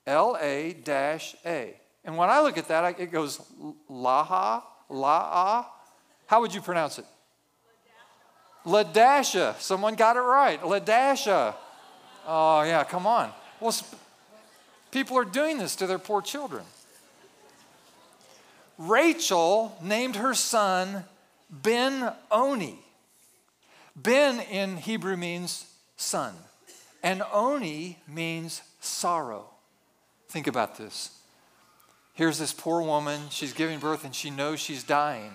L 0.07 0.37
A 0.39 0.73
dash 0.73 1.35
A. 1.45 1.75
And 2.03 2.17
when 2.17 2.29
I 2.29 2.41
look 2.41 2.57
at 2.57 2.67
that, 2.67 2.99
it 2.99 3.11
goes 3.11 3.41
Laha, 3.89 4.61
La'a. 4.89 5.65
How 6.27 6.41
would 6.41 6.53
you 6.53 6.61
pronounce 6.61 6.99
it? 6.99 7.05
Ladasha. 8.65 9.59
Someone 9.59 9.95
got 9.95 10.15
it 10.15 10.21
right. 10.21 10.61
Ladasha. 10.61 11.55
Oh, 12.27 12.63
yeah, 12.63 12.83
come 12.83 13.05
on. 13.05 13.31
Well, 13.59 13.75
people 14.91 15.17
are 15.17 15.25
doing 15.25 15.57
this 15.57 15.75
to 15.77 15.87
their 15.87 15.99
poor 15.99 16.21
children. 16.21 16.63
Rachel 18.77 19.77
named 19.81 20.15
her 20.17 20.33
son 20.33 21.05
Ben 21.49 22.11
Oni. 22.31 22.79
Ben 23.95 24.39
in 24.41 24.77
Hebrew 24.77 25.15
means 25.15 25.65
son, 25.95 26.33
and 27.01 27.23
Oni 27.31 27.99
means 28.07 28.61
sorrow. 28.79 29.45
Think 30.27 30.47
about 30.47 30.77
this. 30.77 31.11
Here's 32.13 32.37
this 32.37 32.53
poor 32.53 32.81
woman, 32.81 33.21
she's 33.29 33.53
giving 33.53 33.79
birth 33.79 34.05
and 34.05 34.15
she 34.15 34.29
knows 34.29 34.59
she's 34.59 34.83
dying. 34.83 35.31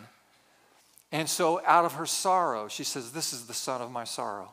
And 1.12 1.28
so, 1.28 1.60
out 1.66 1.84
of 1.84 1.94
her 1.94 2.06
sorrow, 2.06 2.68
she 2.68 2.84
says, 2.84 3.12
This 3.12 3.32
is 3.32 3.46
the 3.46 3.54
son 3.54 3.82
of 3.82 3.90
my 3.90 4.04
sorrow. 4.04 4.52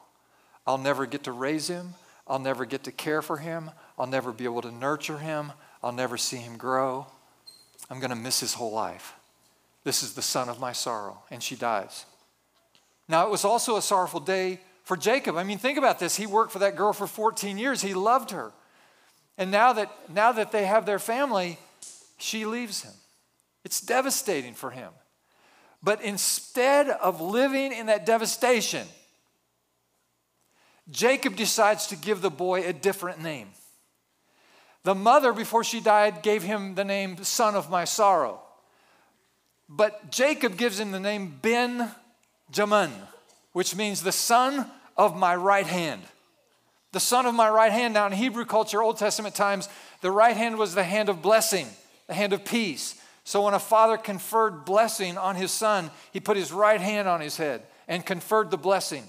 I'll 0.66 0.78
never 0.78 1.06
get 1.06 1.24
to 1.24 1.32
raise 1.32 1.68
him. 1.68 1.94
I'll 2.28 2.40
never 2.40 2.66
get 2.66 2.84
to 2.84 2.92
care 2.92 3.22
for 3.22 3.38
him. 3.38 3.72
I'll 3.98 4.08
never 4.08 4.32
be 4.32 4.44
able 4.44 4.62
to 4.64 4.72
nurture 4.72 5.20
him. 5.20 5.54
I'll 5.82 5.94
never 5.94 6.18
see 6.18 6.38
him 6.38 6.58
grow. 6.58 7.08
I'm 7.90 8.00
going 8.00 8.10
to 8.10 8.16
miss 8.16 8.40
his 8.42 8.56
whole 8.56 8.74
life. 8.74 9.14
This 9.84 10.04
is 10.04 10.14
the 10.14 10.22
son 10.22 10.50
of 10.50 10.60
my 10.60 10.74
sorrow. 10.74 11.20
And 11.32 11.42
she 11.42 11.56
dies. 11.56 12.06
Now, 13.08 13.26
it 13.26 13.30
was 13.30 13.46
also 13.46 13.78
a 13.78 13.82
sorrowful 13.82 14.20
day 14.20 14.60
for 14.84 14.98
Jacob. 14.98 15.38
I 15.38 15.44
mean, 15.44 15.58
think 15.58 15.78
about 15.78 16.00
this. 16.00 16.16
He 16.16 16.26
worked 16.26 16.52
for 16.52 16.60
that 16.60 16.76
girl 16.76 16.94
for 16.94 17.08
14 17.08 17.58
years, 17.58 17.82
he 17.82 17.94
loved 17.94 18.32
her. 18.32 18.52
And 19.38 19.52
now 19.52 19.74
that, 19.74 19.92
now 20.10 20.32
that 20.32 20.52
they 20.52 20.66
have 20.66 20.86
their 20.86 21.00
family, 21.00 21.60
she 22.18 22.46
leaves 22.46 22.82
him. 22.82 22.94
It's 23.64 23.82
devastating 23.82 24.54
for 24.54 24.72
him. 24.72 24.92
But 25.84 26.02
instead 26.02 26.90
of 26.90 27.22
living 27.22 27.72
in 27.72 27.86
that 27.86 28.06
devastation, 28.06 28.88
Jacob 30.90 31.36
decides 31.36 31.88
to 31.88 31.96
give 31.96 32.22
the 32.22 32.32
boy 32.32 32.66
a 32.66 32.74
different 32.74 33.22
name. 33.22 33.50
The 34.84 34.96
mother, 34.96 35.34
before 35.34 35.64
she 35.64 35.82
died, 35.82 36.24
gave 36.24 36.44
him 36.44 36.76
the 36.76 36.86
name 36.86 37.24
son 37.24 37.56
of 37.56 37.70
my 37.70 37.84
sorrow. 37.84 38.42
But 39.68 40.12
Jacob 40.12 40.58
gives 40.58 40.80
him 40.80 40.92
the 40.92 41.00
name 41.00 41.38
Ben 41.42 41.92
Jamin, 42.52 42.92
which 43.54 43.76
means 43.76 44.02
the 44.02 44.12
son 44.12 44.70
of 44.96 45.16
my 45.16 45.36
right 45.36 45.68
hand. 45.68 46.02
The 46.94 47.00
son 47.00 47.26
of 47.26 47.36
my 47.36 47.50
right 47.50 47.72
hand. 47.72 47.94
Now, 47.94 48.08
in 48.08 48.14
Hebrew 48.14 48.46
culture, 48.46 48.82
Old 48.82 48.98
Testament 48.98 49.36
times, 49.36 49.70
the 50.02 50.12
right 50.12 50.36
hand 50.36 50.58
was 50.58 50.74
the 50.74 50.84
hand 50.84 51.10
of 51.10 51.22
blessing, 51.22 51.68
the 52.08 52.14
hand 52.14 52.34
of 52.34 52.46
peace. 52.46 52.96
So 53.24 53.44
when 53.44 53.54
a 53.54 53.60
father 53.60 53.98
conferred 53.98 54.64
blessing 54.64 55.18
on 55.18 55.36
his 55.36 55.52
son, 55.52 55.92
he 56.14 56.20
put 56.20 56.38
his 56.38 56.54
right 56.54 56.80
hand 56.80 57.08
on 57.08 57.20
his 57.20 57.36
head 57.36 57.62
and 57.88 58.06
conferred 58.06 58.52
the 58.52 58.58
blessing. 58.58 59.04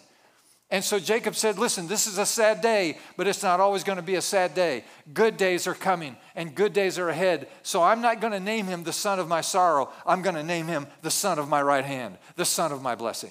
And 0.71 0.85
so 0.85 0.99
Jacob 0.99 1.35
said, 1.35 1.59
Listen, 1.59 1.89
this 1.89 2.07
is 2.07 2.19
a 2.19 2.27
sad 2.27 2.61
day, 2.61 2.99
but 3.17 3.27
it's 3.27 3.43
not 3.43 3.59
always 3.59 3.85
going 3.85 3.97
to 3.97 4.03
be 4.03 4.17
a 4.17 4.23
sad 4.23 4.55
day. 4.55 4.85
Good 5.15 5.37
days 5.39 5.67
are 5.67 5.75
coming 5.75 6.17
and 6.35 6.55
good 6.55 6.75
days 6.75 6.99
are 6.99 7.09
ahead. 7.09 7.49
So 7.63 7.83
I'm 7.83 8.03
not 8.03 8.21
going 8.21 8.35
to 8.35 8.41
name 8.41 8.67
him 8.67 8.85
the 8.85 8.93
son 8.93 9.19
of 9.19 9.29
my 9.29 9.41
sorrow. 9.41 9.91
I'm 10.07 10.21
going 10.21 10.37
to 10.37 10.43
name 10.43 10.67
him 10.67 10.87
the 11.01 11.11
son 11.11 11.39
of 11.39 11.49
my 11.49 11.63
right 11.63 11.85
hand, 11.85 12.19
the 12.37 12.45
son 12.45 12.71
of 12.71 12.83
my 12.83 12.95
blessing. 12.95 13.31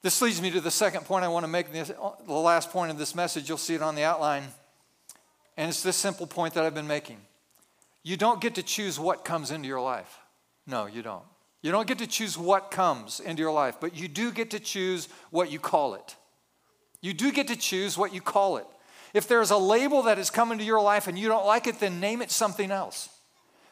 This 0.00 0.22
leads 0.22 0.40
me 0.40 0.50
to 0.52 0.60
the 0.62 0.70
second 0.70 1.04
point 1.04 1.24
I 1.24 1.28
want 1.28 1.44
to 1.44 1.48
make, 1.48 1.70
the 1.70 1.92
last 2.28 2.70
point 2.70 2.90
of 2.90 2.96
this 2.96 3.14
message. 3.14 3.48
You'll 3.48 3.58
see 3.58 3.74
it 3.74 3.82
on 3.82 3.94
the 3.94 4.04
outline. 4.04 4.44
And 5.56 5.68
it's 5.68 5.82
this 5.82 5.96
simple 5.96 6.26
point 6.26 6.54
that 6.54 6.64
I've 6.64 6.74
been 6.74 6.86
making. 6.86 7.18
You 8.08 8.16
don't 8.16 8.40
get 8.40 8.54
to 8.54 8.62
choose 8.62 8.98
what 8.98 9.22
comes 9.22 9.50
into 9.50 9.68
your 9.68 9.82
life. 9.82 10.20
No, 10.66 10.86
you 10.86 11.02
don't. 11.02 11.24
You 11.60 11.70
don't 11.70 11.86
get 11.86 11.98
to 11.98 12.06
choose 12.06 12.38
what 12.38 12.70
comes 12.70 13.20
into 13.20 13.42
your 13.42 13.52
life, 13.52 13.76
but 13.82 13.94
you 13.94 14.08
do 14.08 14.32
get 14.32 14.52
to 14.52 14.58
choose 14.58 15.10
what 15.28 15.52
you 15.52 15.58
call 15.58 15.92
it. 15.92 16.16
You 17.02 17.12
do 17.12 17.30
get 17.30 17.48
to 17.48 17.56
choose 17.56 17.98
what 17.98 18.14
you 18.14 18.22
call 18.22 18.56
it. 18.56 18.66
If 19.12 19.28
there's 19.28 19.50
a 19.50 19.58
label 19.58 20.04
that 20.04 20.16
has 20.16 20.30
come 20.30 20.52
into 20.52 20.64
your 20.64 20.80
life 20.80 21.06
and 21.06 21.18
you 21.18 21.28
don't 21.28 21.44
like 21.44 21.66
it, 21.66 21.80
then 21.80 22.00
name 22.00 22.22
it 22.22 22.30
something 22.30 22.70
else. 22.70 23.10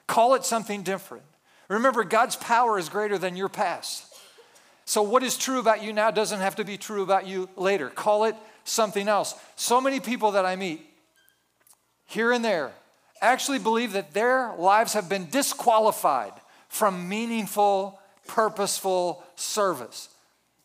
Call 0.06 0.34
it 0.34 0.44
something 0.44 0.82
different. 0.82 1.24
Remember, 1.70 2.04
God's 2.04 2.36
power 2.36 2.78
is 2.78 2.90
greater 2.90 3.16
than 3.16 3.36
your 3.36 3.48
past. 3.48 4.04
So, 4.84 5.00
what 5.00 5.22
is 5.22 5.38
true 5.38 5.60
about 5.60 5.82
you 5.82 5.94
now 5.94 6.10
doesn't 6.10 6.40
have 6.40 6.56
to 6.56 6.64
be 6.64 6.76
true 6.76 7.02
about 7.02 7.26
you 7.26 7.48
later. 7.56 7.88
Call 7.88 8.24
it 8.24 8.36
something 8.64 9.08
else. 9.08 9.34
So 9.56 9.80
many 9.80 9.98
people 9.98 10.32
that 10.32 10.44
I 10.44 10.56
meet 10.56 10.84
here 12.04 12.32
and 12.32 12.44
there 12.44 12.74
actually 13.20 13.58
believe 13.58 13.92
that 13.92 14.12
their 14.12 14.54
lives 14.56 14.92
have 14.94 15.08
been 15.08 15.28
disqualified 15.30 16.32
from 16.68 17.08
meaningful, 17.08 17.98
purposeful 18.26 19.24
service. 19.36 20.08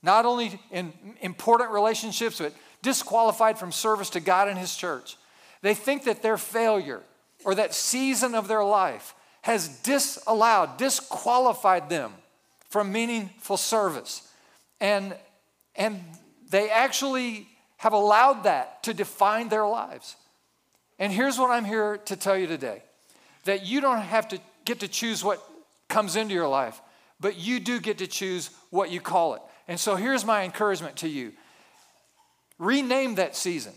Not 0.04 0.26
only 0.26 0.60
in 0.72 0.94
important 1.22 1.72
relationships, 1.72 2.40
but 2.40 2.54
disqualified 2.82 3.60
from 3.60 3.72
service 3.72 4.10
to 4.12 4.20
God 4.20 4.48
and 4.48 4.58
His 4.58 4.76
church. 4.76 5.18
They 5.62 5.74
think 5.74 6.06
that 6.06 6.24
their 6.24 6.38
failure 6.38 7.02
or 7.46 7.56
that 7.56 7.74
season 7.74 8.36
of 8.36 8.48
their 8.48 8.64
life 8.64 9.14
has 9.44 9.68
disallowed, 9.68 10.78
disqualified 10.78 11.90
them 11.90 12.14
from 12.70 12.92
meaningful 12.92 13.58
service. 13.58 14.28
And, 14.80 15.16
and 15.76 16.04
they 16.50 16.70
actually 16.70 17.48
have 17.78 17.94
allowed 17.94 18.44
that 18.44 18.84
to 18.84 18.94
define 18.94 19.50
their 19.50 19.68
lives. 19.68 20.16
And 21.02 21.12
here's 21.12 21.40
what 21.40 21.50
I'm 21.50 21.66
here 21.66 21.98
to 22.06 22.16
tell 22.16 22.38
you 22.38 22.46
today 22.46 22.84
that 23.46 23.66
you 23.66 23.82
don't 23.82 24.02
have 24.02 24.28
to 24.28 24.40
get 24.66 24.82
to 24.82 24.88
choose 24.88 25.24
what 25.24 25.42
comes 25.90 26.16
into 26.16 26.36
your 26.36 26.48
life, 26.48 26.80
but 27.20 27.40
you 27.40 27.60
do 27.60 27.80
get 27.80 27.98
to 27.98 28.08
choose 28.08 28.52
what 28.70 28.92
you 28.92 29.02
call 29.02 29.34
it. 29.34 29.42
And 29.68 29.80
so 29.80 29.96
here's 29.96 30.24
my 30.24 30.44
encouragement 30.44 30.98
to 30.98 31.08
you 31.08 31.34
rename 32.60 33.16
that 33.16 33.36
season, 33.36 33.74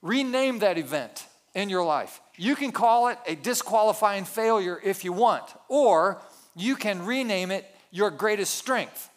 rename 0.00 0.60
that 0.60 0.78
event 0.78 1.26
in 1.56 1.70
your 1.70 1.84
life. 1.84 2.20
You 2.36 2.54
can 2.54 2.70
call 2.70 3.08
it 3.08 3.18
a 3.26 3.34
disqualifying 3.34 4.24
failure 4.24 4.80
if 4.84 5.04
you 5.04 5.12
want, 5.12 5.52
or 5.68 6.22
you 6.54 6.76
can 6.76 7.04
rename 7.04 7.50
it 7.50 7.66
your 7.90 8.12
greatest 8.12 8.54
strength. 8.54 9.10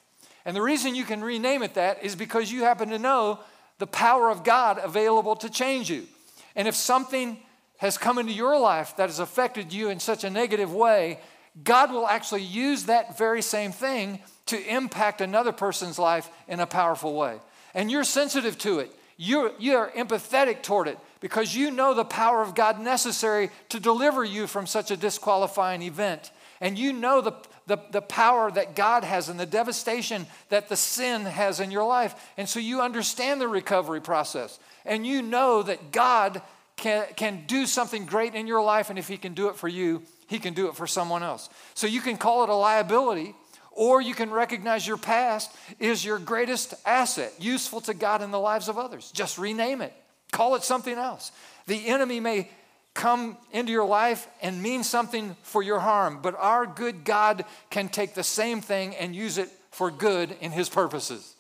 And 0.44 0.56
the 0.56 0.62
reason 0.64 0.96
you 0.96 1.06
can 1.06 1.24
rename 1.24 1.62
it 1.62 1.76
that 1.76 2.04
is 2.04 2.16
because 2.16 2.52
you 2.52 2.64
happen 2.64 2.90
to 2.90 2.98
know 2.98 3.42
the 3.78 3.86
power 3.86 4.32
of 4.32 4.44
God 4.44 4.80
available 4.84 5.36
to 5.36 5.52
change 5.52 5.92
you. 5.92 6.08
And 6.56 6.68
if 6.68 6.76
something 6.76 7.38
has 7.78 7.98
come 7.98 8.18
into 8.18 8.34
your 8.34 8.58
life 8.60 8.96
that 8.98 9.10
has 9.10 9.20
affected 9.20 9.74
you 9.74 9.90
in 9.90 10.00
such 10.00 10.24
a 10.24 10.30
negative 10.30 10.74
way, 10.74 11.20
God 11.62 11.92
will 11.92 12.08
actually 12.08 12.44
use 12.44 12.86
that 12.86 13.18
very 13.18 13.42
same 13.42 13.72
thing 13.72 14.20
to 14.48 14.74
impact 14.74 15.22
another 15.22 15.52
person's 15.52 16.00
life 16.00 16.30
in 16.48 16.60
a 16.60 16.66
powerful 16.66 17.16
way. 17.16 17.40
And 17.74 17.92
you're 17.92 18.04
sensitive 18.04 18.58
to 18.60 18.80
it. 18.80 18.92
You're, 19.18 19.52
you're 19.60 19.92
empathetic 19.96 20.64
toward 20.64 20.88
it 20.88 20.98
because 21.20 21.56
you 21.56 21.72
know 21.72 21.94
the 21.94 22.04
power 22.04 22.42
of 22.42 22.56
God 22.56 22.80
necessary 22.80 23.50
to 23.70 23.80
deliver 23.80 24.24
you 24.24 24.48
from 24.48 24.66
such 24.66 24.92
a 24.92 24.98
disqualifying 24.98 25.82
event. 25.82 26.32
And 26.60 26.78
you 26.78 26.94
know 26.94 27.22
the, 27.22 27.34
the, 27.68 27.78
the 27.92 28.02
power 28.02 28.52
that 28.52 28.76
God 28.76 29.04
has 29.04 29.30
and 29.30 29.40
the 29.40 29.46
devastation 29.46 30.26
that 30.50 30.70
the 30.70 30.76
sin 30.76 31.26
has 31.26 31.60
in 31.60 31.72
your 31.72 31.86
life. 31.86 32.16
And 32.38 32.48
so 32.48 32.60
you 32.60 32.82
understand 32.82 33.40
the 33.40 33.48
recovery 33.48 34.02
process 34.02 34.60
and 34.86 35.08
you 35.08 35.22
know 35.22 35.64
that 35.64 35.92
God 35.92 36.42
can, 36.76 37.06
can 37.16 37.44
do 37.48 37.66
something 37.66 38.06
great 38.06 38.36
in 38.36 38.48
your 38.48 38.62
life, 38.62 38.90
and 38.90 39.00
if 39.00 39.08
He 39.08 39.18
can 39.18 39.34
do 39.34 39.50
it 39.50 39.56
for 39.56 39.68
you, 39.68 40.02
He 40.28 40.40
can 40.40 40.54
do 40.54 40.68
it 40.68 40.76
for 40.76 40.88
someone 40.88 41.24
else. 41.24 41.50
So 41.76 41.88
you 41.88 42.02
can 42.02 42.18
call 42.18 42.44
it 42.44 42.50
a 42.50 42.56
liability, 42.56 43.36
or 43.72 44.02
you 44.02 44.14
can 44.14 44.30
recognize 44.30 44.86
your 44.88 44.98
past 44.98 45.56
is 45.80 46.04
your 46.04 46.20
greatest 46.20 46.74
asset, 46.86 47.34
useful 47.40 47.82
to 47.82 47.94
God 47.94 48.22
in 48.22 48.32
the 48.32 48.40
lives 48.40 48.68
of 48.68 48.78
others. 48.78 49.12
Just 49.12 49.38
rename 49.38 49.82
it, 49.82 49.94
call 50.32 50.56
it 50.56 50.64
something 50.64 50.98
else. 50.98 51.32
The 51.68 51.88
enemy 51.88 52.20
may 52.20 52.50
come 52.94 53.38
into 53.52 53.72
your 53.72 53.86
life 53.86 54.28
and 54.42 54.62
mean 54.62 54.84
something 54.84 55.36
for 55.42 55.64
your 55.64 55.80
harm, 55.80 56.20
but 56.22 56.36
our 56.38 56.66
good 56.66 57.04
God 57.04 57.46
can 57.70 57.90
take 57.90 58.14
the 58.14 58.24
same 58.24 58.62
thing 58.62 58.96
and 58.96 59.16
use 59.16 59.38
it 59.38 59.50
for 59.72 59.90
good 59.90 60.36
in 60.42 60.52
His 60.52 60.70
purposes. 60.70 61.36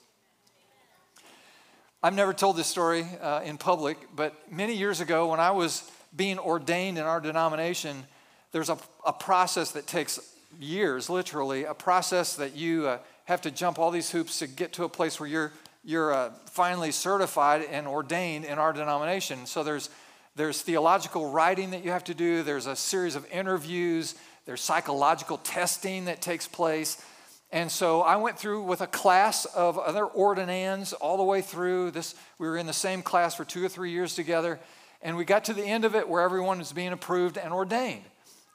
I've 2.01 2.15
never 2.15 2.33
told 2.33 2.57
this 2.57 2.67
story 2.67 3.05
uh, 3.21 3.41
in 3.45 3.57
public, 3.57 3.97
but 4.15 4.33
many 4.51 4.75
years 4.75 4.99
ago 4.99 5.27
when 5.27 5.39
I 5.39 5.51
was 5.51 5.89
being 6.15 6.37
ordained 6.37 6.97
in 6.97 7.05
our 7.05 7.21
denomination, 7.21 8.03
there's 8.51 8.69
a, 8.69 8.77
a 9.05 9.13
process 9.13 9.71
that 9.71 9.87
takes 9.87 10.19
years, 10.59 11.09
literally, 11.09 11.63
a 11.63 11.73
process 11.73 12.35
that 12.35 12.55
you 12.55 12.87
uh, 12.87 12.97
have 13.25 13.41
to 13.41 13.51
jump 13.51 13.79
all 13.79 13.91
these 13.91 14.11
hoops 14.11 14.39
to 14.39 14.47
get 14.47 14.73
to 14.73 14.83
a 14.83 14.89
place 14.89 15.19
where 15.19 15.29
you're, 15.29 15.53
you're 15.83 16.13
uh, 16.13 16.31
finally 16.45 16.91
certified 16.91 17.65
and 17.69 17.87
ordained 17.87 18.45
in 18.45 18.59
our 18.59 18.73
denomination. 18.73 19.45
So 19.45 19.63
there's, 19.63 19.89
there's 20.35 20.61
theological 20.61 21.29
writing 21.29 21.71
that 21.71 21.83
you 21.83 21.91
have 21.91 22.03
to 22.05 22.13
do, 22.13 22.43
there's 22.43 22.67
a 22.67 22.75
series 22.75 23.15
of 23.15 23.25
interviews, 23.31 24.15
there's 24.45 24.61
psychological 24.61 25.37
testing 25.37 26.05
that 26.05 26.21
takes 26.21 26.47
place. 26.47 27.03
And 27.51 27.71
so 27.71 28.01
I 28.01 28.15
went 28.15 28.39
through 28.39 28.63
with 28.63 28.81
a 28.81 28.87
class 28.87 29.45
of 29.45 29.77
other 29.77 30.05
ordinands 30.05 30.91
all 30.93 31.17
the 31.17 31.23
way 31.23 31.41
through. 31.41 31.91
This, 31.91 32.15
we 32.39 32.47
were 32.47 32.57
in 32.57 32.65
the 32.65 32.73
same 32.73 33.03
class 33.03 33.35
for 33.35 33.45
two 33.45 33.63
or 33.63 33.69
three 33.69 33.91
years 33.91 34.15
together. 34.15 34.59
And 35.03 35.15
we 35.15 35.23
got 35.23 35.45
to 35.45 35.53
the 35.53 35.63
end 35.63 35.85
of 35.85 35.95
it 35.95 36.09
where 36.09 36.23
everyone 36.23 36.57
was 36.57 36.73
being 36.73 36.93
approved 36.93 37.37
and 37.37 37.53
ordained. 37.53 38.03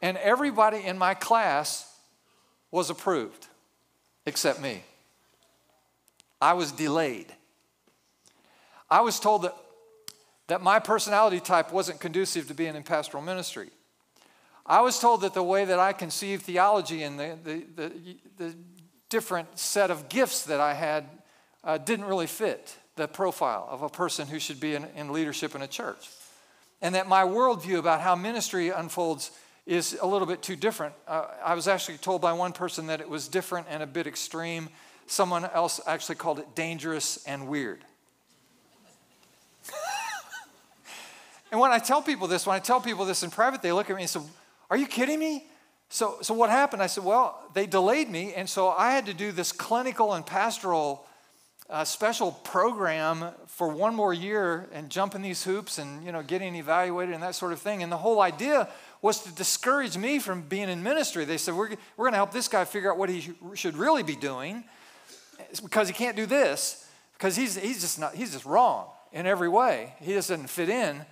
And 0.02 0.16
everybody 0.16 0.84
in 0.84 0.98
my 0.98 1.14
class 1.14 1.88
was 2.72 2.90
approved 2.90 3.46
except 4.26 4.60
me. 4.60 4.82
I 6.40 6.54
was 6.54 6.72
delayed. 6.72 7.32
I 8.90 9.02
was 9.02 9.20
told 9.20 9.42
that, 9.42 9.54
that 10.48 10.62
my 10.62 10.78
personality 10.78 11.40
type 11.40 11.72
wasn't 11.72 12.00
conducive 12.00 12.48
to 12.48 12.54
being 12.54 12.74
in 12.74 12.82
pastoral 12.82 13.22
ministry. 13.22 13.70
I 14.66 14.80
was 14.82 14.98
told 14.98 15.22
that 15.22 15.32
the 15.32 15.42
way 15.42 15.64
that 15.64 15.78
I 15.78 15.92
conceived 15.92 16.42
theology 16.42 17.02
and 17.02 17.18
the, 17.18 17.38
the, 17.42 17.64
the, 17.74 17.92
the 18.36 18.54
different 19.08 19.58
set 19.58 19.90
of 19.90 20.08
gifts 20.08 20.44
that 20.44 20.60
I 20.60 20.74
had 20.74 21.04
uh, 21.64 21.78
didn't 21.78 22.04
really 22.04 22.26
fit 22.26 22.76
the 22.96 23.08
profile 23.08 23.66
of 23.70 23.82
a 23.82 23.88
person 23.88 24.28
who 24.28 24.38
should 24.38 24.60
be 24.60 24.74
in, 24.74 24.84
in 24.96 25.12
leadership 25.12 25.54
in 25.54 25.62
a 25.62 25.68
church. 25.68 26.08
And 26.82 26.94
that 26.94 27.08
my 27.08 27.22
worldview 27.22 27.78
about 27.78 28.00
how 28.00 28.14
ministry 28.14 28.68
unfolds 28.68 29.30
is 29.66 29.98
a 30.00 30.06
little 30.06 30.26
bit 30.26 30.42
too 30.42 30.56
different. 30.56 30.94
Uh, 31.06 31.26
I 31.44 31.54
was 31.54 31.68
actually 31.68 31.98
told 31.98 32.20
by 32.20 32.32
one 32.32 32.52
person 32.52 32.86
that 32.86 33.00
it 33.00 33.08
was 33.08 33.28
different 33.28 33.66
and 33.70 33.82
a 33.82 33.86
bit 33.86 34.06
extreme. 34.06 34.68
Someone 35.06 35.44
else 35.46 35.80
actually 35.86 36.16
called 36.16 36.38
it 36.38 36.54
dangerous 36.54 37.24
and 37.26 37.48
weird. 37.48 37.84
And 41.50 41.60
when 41.60 41.70
I 41.70 41.78
tell 41.78 42.02
people 42.02 42.26
this, 42.26 42.46
when 42.46 42.56
I 42.56 42.60
tell 42.60 42.80
people 42.80 43.04
this 43.04 43.22
in 43.22 43.30
private, 43.30 43.62
they 43.62 43.72
look 43.72 43.90
at 43.90 43.96
me 43.96 44.02
and 44.02 44.10
say, 44.10 44.20
Are 44.70 44.76
you 44.76 44.86
kidding 44.86 45.18
me? 45.18 45.44
So, 45.90 46.18
so 46.20 46.34
what 46.34 46.50
happened? 46.50 46.82
I 46.82 46.86
said, 46.86 47.04
Well, 47.04 47.40
they 47.54 47.66
delayed 47.66 48.10
me, 48.10 48.34
and 48.34 48.48
so 48.48 48.68
I 48.68 48.92
had 48.92 49.06
to 49.06 49.14
do 49.14 49.32
this 49.32 49.52
clinical 49.52 50.14
and 50.14 50.24
pastoral 50.24 51.06
uh, 51.70 51.84
special 51.84 52.32
program 52.32 53.32
for 53.46 53.68
one 53.68 53.94
more 53.94 54.14
year 54.14 54.68
and 54.72 54.88
jumping 54.88 55.20
these 55.20 55.44
hoops 55.44 55.76
and 55.78 56.02
you 56.04 56.12
know 56.12 56.22
getting 56.22 56.54
evaluated 56.54 57.14
and 57.14 57.22
that 57.22 57.34
sort 57.34 57.52
of 57.52 57.60
thing. 57.60 57.82
And 57.82 57.90
the 57.90 57.98
whole 57.98 58.20
idea 58.20 58.68
was 59.00 59.22
to 59.24 59.32
discourage 59.32 59.96
me 59.96 60.18
from 60.18 60.42
being 60.42 60.68
in 60.68 60.82
ministry. 60.82 61.24
They 61.24 61.38
said, 61.38 61.54
We're, 61.54 61.70
we're 61.96 62.04
going 62.04 62.12
to 62.12 62.18
help 62.18 62.32
this 62.32 62.48
guy 62.48 62.64
figure 62.64 62.90
out 62.90 62.98
what 62.98 63.08
he 63.08 63.32
should 63.54 63.76
really 63.76 64.02
be 64.02 64.16
doing 64.16 64.64
because 65.62 65.88
he 65.88 65.94
can't 65.94 66.16
do 66.16 66.26
this 66.26 66.86
because 67.14 67.36
he's, 67.36 67.56
he's, 67.56 67.80
just, 67.80 67.98
not, 67.98 68.14
he's 68.14 68.32
just 68.32 68.44
wrong 68.44 68.88
in 69.12 69.26
every 69.26 69.48
way. 69.48 69.94
He 70.00 70.12
just 70.12 70.28
doesn't 70.28 70.48
fit 70.48 70.68
in. 70.68 71.04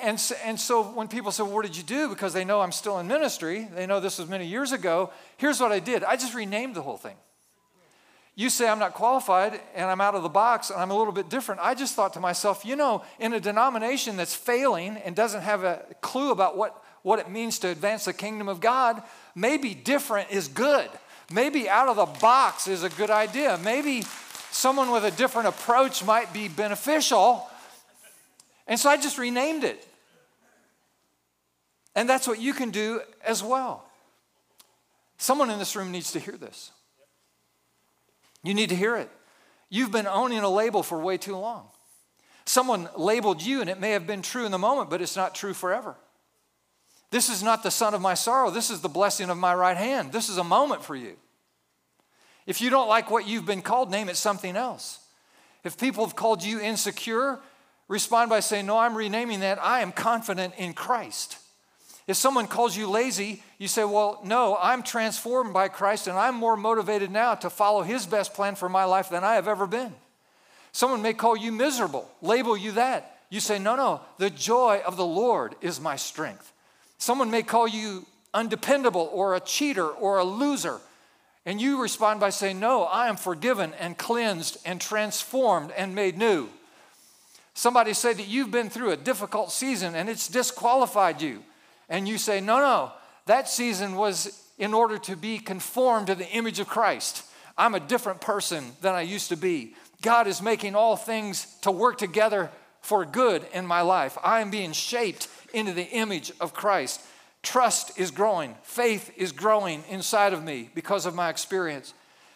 And 0.00 0.18
so, 0.18 0.36
and 0.44 0.58
so 0.58 0.82
when 0.82 1.08
people 1.08 1.32
say, 1.32 1.42
well, 1.42 1.52
What 1.52 1.64
did 1.64 1.76
you 1.76 1.82
do? 1.82 2.08
because 2.08 2.32
they 2.32 2.44
know 2.44 2.60
I'm 2.60 2.72
still 2.72 2.98
in 2.98 3.08
ministry, 3.08 3.68
they 3.74 3.86
know 3.86 4.00
this 4.00 4.18
was 4.18 4.28
many 4.28 4.46
years 4.46 4.72
ago. 4.72 5.10
Here's 5.36 5.60
what 5.60 5.72
I 5.72 5.80
did 5.80 6.04
I 6.04 6.16
just 6.16 6.34
renamed 6.34 6.74
the 6.74 6.82
whole 6.82 6.96
thing. 6.96 7.16
You 8.38 8.50
say 8.50 8.68
I'm 8.68 8.78
not 8.78 8.94
qualified 8.94 9.60
and 9.74 9.90
I'm 9.90 10.00
out 10.00 10.14
of 10.14 10.22
the 10.22 10.28
box 10.28 10.70
and 10.70 10.80
I'm 10.80 10.92
a 10.92 10.96
little 10.96 11.12
bit 11.12 11.28
different. 11.28 11.60
I 11.60 11.74
just 11.74 11.96
thought 11.96 12.12
to 12.12 12.20
myself, 12.20 12.64
you 12.64 12.76
know, 12.76 13.02
in 13.18 13.32
a 13.32 13.40
denomination 13.40 14.16
that's 14.16 14.32
failing 14.32 14.96
and 14.98 15.16
doesn't 15.16 15.40
have 15.42 15.64
a 15.64 15.84
clue 16.02 16.30
about 16.30 16.56
what, 16.56 16.80
what 17.02 17.18
it 17.18 17.28
means 17.28 17.58
to 17.58 17.68
advance 17.68 18.04
the 18.04 18.12
kingdom 18.12 18.46
of 18.46 18.60
God, 18.60 19.02
maybe 19.34 19.74
different 19.74 20.30
is 20.30 20.46
good. 20.46 20.88
Maybe 21.32 21.68
out 21.68 21.88
of 21.88 21.96
the 21.96 22.06
box 22.20 22.68
is 22.68 22.84
a 22.84 22.90
good 22.90 23.10
idea. 23.10 23.58
Maybe 23.64 24.04
someone 24.52 24.92
with 24.92 25.04
a 25.04 25.10
different 25.10 25.48
approach 25.48 26.04
might 26.04 26.32
be 26.32 26.46
beneficial. 26.46 27.44
And 28.68 28.78
so 28.78 28.88
I 28.88 28.98
just 28.98 29.18
renamed 29.18 29.64
it. 29.64 29.84
And 31.98 32.08
that's 32.08 32.28
what 32.28 32.40
you 32.40 32.54
can 32.54 32.70
do 32.70 33.00
as 33.24 33.42
well. 33.42 33.84
Someone 35.16 35.50
in 35.50 35.58
this 35.58 35.74
room 35.74 35.90
needs 35.90 36.12
to 36.12 36.20
hear 36.20 36.36
this. 36.36 36.70
You 38.44 38.54
need 38.54 38.68
to 38.68 38.76
hear 38.76 38.96
it. 38.96 39.10
You've 39.68 39.90
been 39.90 40.06
owning 40.06 40.38
a 40.38 40.48
label 40.48 40.84
for 40.84 41.00
way 41.00 41.16
too 41.18 41.36
long. 41.36 41.66
Someone 42.44 42.88
labeled 42.96 43.42
you, 43.42 43.60
and 43.60 43.68
it 43.68 43.80
may 43.80 43.90
have 43.90 44.06
been 44.06 44.22
true 44.22 44.46
in 44.46 44.52
the 44.52 44.58
moment, 44.58 44.90
but 44.90 45.02
it's 45.02 45.16
not 45.16 45.34
true 45.34 45.52
forever. 45.52 45.96
This 47.10 47.28
is 47.28 47.42
not 47.42 47.64
the 47.64 47.70
son 47.72 47.94
of 47.94 48.00
my 48.00 48.14
sorrow. 48.14 48.52
This 48.52 48.70
is 48.70 48.80
the 48.80 48.88
blessing 48.88 49.28
of 49.28 49.36
my 49.36 49.52
right 49.52 49.76
hand. 49.76 50.12
This 50.12 50.28
is 50.28 50.38
a 50.38 50.44
moment 50.44 50.84
for 50.84 50.94
you. 50.94 51.16
If 52.46 52.60
you 52.60 52.70
don't 52.70 52.86
like 52.86 53.10
what 53.10 53.26
you've 53.26 53.44
been 53.44 53.60
called, 53.60 53.90
name 53.90 54.08
it 54.08 54.16
something 54.16 54.54
else. 54.54 55.00
If 55.64 55.76
people 55.76 56.06
have 56.06 56.14
called 56.14 56.44
you 56.44 56.60
insecure, 56.60 57.40
respond 57.88 58.30
by 58.30 58.38
saying, 58.38 58.66
No, 58.66 58.78
I'm 58.78 58.96
renaming 58.96 59.40
that. 59.40 59.58
I 59.60 59.80
am 59.80 59.90
confident 59.90 60.54
in 60.58 60.74
Christ. 60.74 61.38
If 62.08 62.16
someone 62.16 62.46
calls 62.46 62.74
you 62.74 62.88
lazy, 62.88 63.42
you 63.58 63.68
say, 63.68 63.84
Well, 63.84 64.20
no, 64.24 64.58
I'm 64.60 64.82
transformed 64.82 65.52
by 65.52 65.68
Christ 65.68 66.08
and 66.08 66.18
I'm 66.18 66.34
more 66.34 66.56
motivated 66.56 67.10
now 67.10 67.34
to 67.36 67.50
follow 67.50 67.82
His 67.82 68.06
best 68.06 68.32
plan 68.32 68.54
for 68.54 68.68
my 68.68 68.84
life 68.84 69.10
than 69.10 69.22
I 69.22 69.34
have 69.34 69.46
ever 69.46 69.66
been. 69.66 69.92
Someone 70.72 71.02
may 71.02 71.12
call 71.12 71.36
you 71.36 71.52
miserable, 71.52 72.10
label 72.22 72.56
you 72.56 72.72
that. 72.72 73.18
You 73.28 73.40
say, 73.40 73.58
No, 73.58 73.76
no, 73.76 74.00
the 74.16 74.30
joy 74.30 74.80
of 74.86 74.96
the 74.96 75.04
Lord 75.04 75.54
is 75.60 75.82
my 75.82 75.96
strength. 75.96 76.50
Someone 76.96 77.30
may 77.30 77.42
call 77.42 77.68
you 77.68 78.06
undependable 78.32 79.10
or 79.12 79.36
a 79.36 79.40
cheater 79.40 79.86
or 79.86 80.16
a 80.16 80.24
loser. 80.24 80.80
And 81.44 81.60
you 81.60 81.80
respond 81.80 82.20
by 82.20 82.30
saying, 82.30 82.58
No, 82.58 82.84
I 82.84 83.08
am 83.08 83.16
forgiven 83.16 83.74
and 83.78 83.98
cleansed 83.98 84.56
and 84.64 84.80
transformed 84.80 85.72
and 85.76 85.94
made 85.94 86.16
new. 86.16 86.48
Somebody 87.52 87.92
say 87.92 88.14
that 88.14 88.28
you've 88.28 88.50
been 88.50 88.70
through 88.70 88.92
a 88.92 88.96
difficult 88.96 89.52
season 89.52 89.94
and 89.94 90.08
it's 90.08 90.28
disqualified 90.28 91.20
you 91.20 91.42
and 91.88 92.08
you 92.08 92.18
say, 92.18 92.40
no, 92.40 92.58
no, 92.58 92.92
that 93.26 93.48
season 93.48 93.94
was 93.94 94.44
in 94.58 94.74
order 94.74 94.98
to 94.98 95.16
be 95.16 95.38
conformed 95.38 96.08
to 96.08 96.14
the 96.14 96.28
image 96.30 96.58
of 96.58 96.68
Christ. 96.68 97.24
I'm 97.56 97.74
a 97.74 97.80
different 97.80 98.20
person 98.20 98.72
than 98.80 98.94
I 98.94 99.02
used 99.02 99.28
to 99.30 99.36
be. 99.36 99.74
God 100.02 100.26
is 100.26 100.42
making 100.42 100.74
all 100.74 100.96
things 100.96 101.46
to 101.62 101.70
work 101.70 101.98
together 101.98 102.50
for 102.80 103.04
good 103.04 103.46
in 103.52 103.66
my 103.66 103.80
life. 103.80 104.16
I 104.22 104.40
am 104.40 104.50
being 104.50 104.72
shaped 104.72 105.28
into 105.52 105.72
the 105.72 105.88
image 105.88 106.32
of 106.40 106.54
Christ. 106.54 107.00
Trust 107.42 107.98
is 107.98 108.10
growing, 108.10 108.56
faith 108.62 109.12
is 109.16 109.32
growing 109.32 109.84
inside 109.88 110.32
of 110.32 110.44
me 110.44 110.70
because 110.74 111.06
of 111.06 111.14
my 111.14 111.28
experience. 111.28 111.94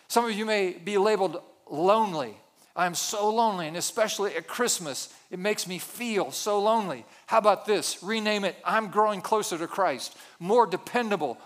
Some 0.08 0.24
of 0.24 0.32
you 0.32 0.44
may 0.44 0.72
be 0.72 0.98
labeled 0.98 1.40
lonely. 1.70 2.36
I 2.74 2.86
am 2.86 2.94
so 2.94 3.28
lonely, 3.28 3.68
and 3.68 3.76
especially 3.76 4.34
at 4.34 4.46
Christmas, 4.46 5.12
it 5.30 5.38
makes 5.38 5.66
me 5.66 5.78
feel 5.78 6.30
so 6.30 6.60
lonely. 6.60 7.04
How 7.26 7.38
about 7.38 7.66
this? 7.66 8.02
Rename 8.02 8.44
it 8.44 8.56
I'm 8.64 8.88
growing 8.88 9.20
closer 9.20 9.58
to 9.58 9.66
Christ, 9.66 10.16
more 10.38 10.66
dependable, 10.66 11.38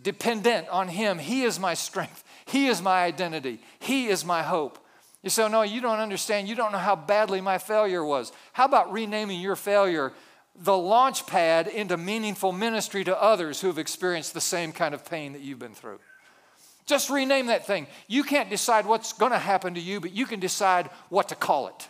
dependent 0.00 0.68
on 0.68 0.88
Him. 0.88 1.18
He 1.18 1.42
is 1.42 1.58
my 1.58 1.74
strength, 1.74 2.24
He 2.46 2.68
is 2.68 2.80
my 2.80 3.04
identity, 3.04 3.60
He 3.80 4.06
is 4.06 4.24
my 4.24 4.42
hope. 4.42 4.78
You 5.22 5.30
say, 5.30 5.44
oh, 5.44 5.48
No, 5.48 5.62
you 5.62 5.80
don't 5.80 6.00
understand. 6.00 6.48
You 6.48 6.54
don't 6.54 6.72
know 6.72 6.78
how 6.78 6.96
badly 6.96 7.40
my 7.40 7.58
failure 7.58 8.04
was. 8.04 8.32
How 8.52 8.64
about 8.64 8.92
renaming 8.92 9.40
your 9.40 9.56
failure 9.56 10.12
the 10.54 10.76
launch 10.76 11.26
pad 11.26 11.66
into 11.66 11.96
meaningful 11.96 12.52
ministry 12.52 13.04
to 13.04 13.22
others 13.22 13.60
who 13.60 13.68
have 13.68 13.78
experienced 13.78 14.34
the 14.34 14.40
same 14.40 14.72
kind 14.72 14.94
of 14.94 15.04
pain 15.04 15.32
that 15.32 15.40
you've 15.42 15.58
been 15.58 15.74
through? 15.74 15.98
Just 16.86 17.10
rename 17.10 17.46
that 17.46 17.66
thing. 17.66 17.86
You 18.08 18.24
can't 18.24 18.50
decide 18.50 18.86
what's 18.86 19.12
going 19.12 19.32
to 19.32 19.38
happen 19.38 19.74
to 19.74 19.80
you, 19.80 20.00
but 20.00 20.12
you 20.12 20.26
can 20.26 20.40
decide 20.40 20.90
what 21.08 21.28
to 21.28 21.34
call 21.34 21.68
it 21.68 21.88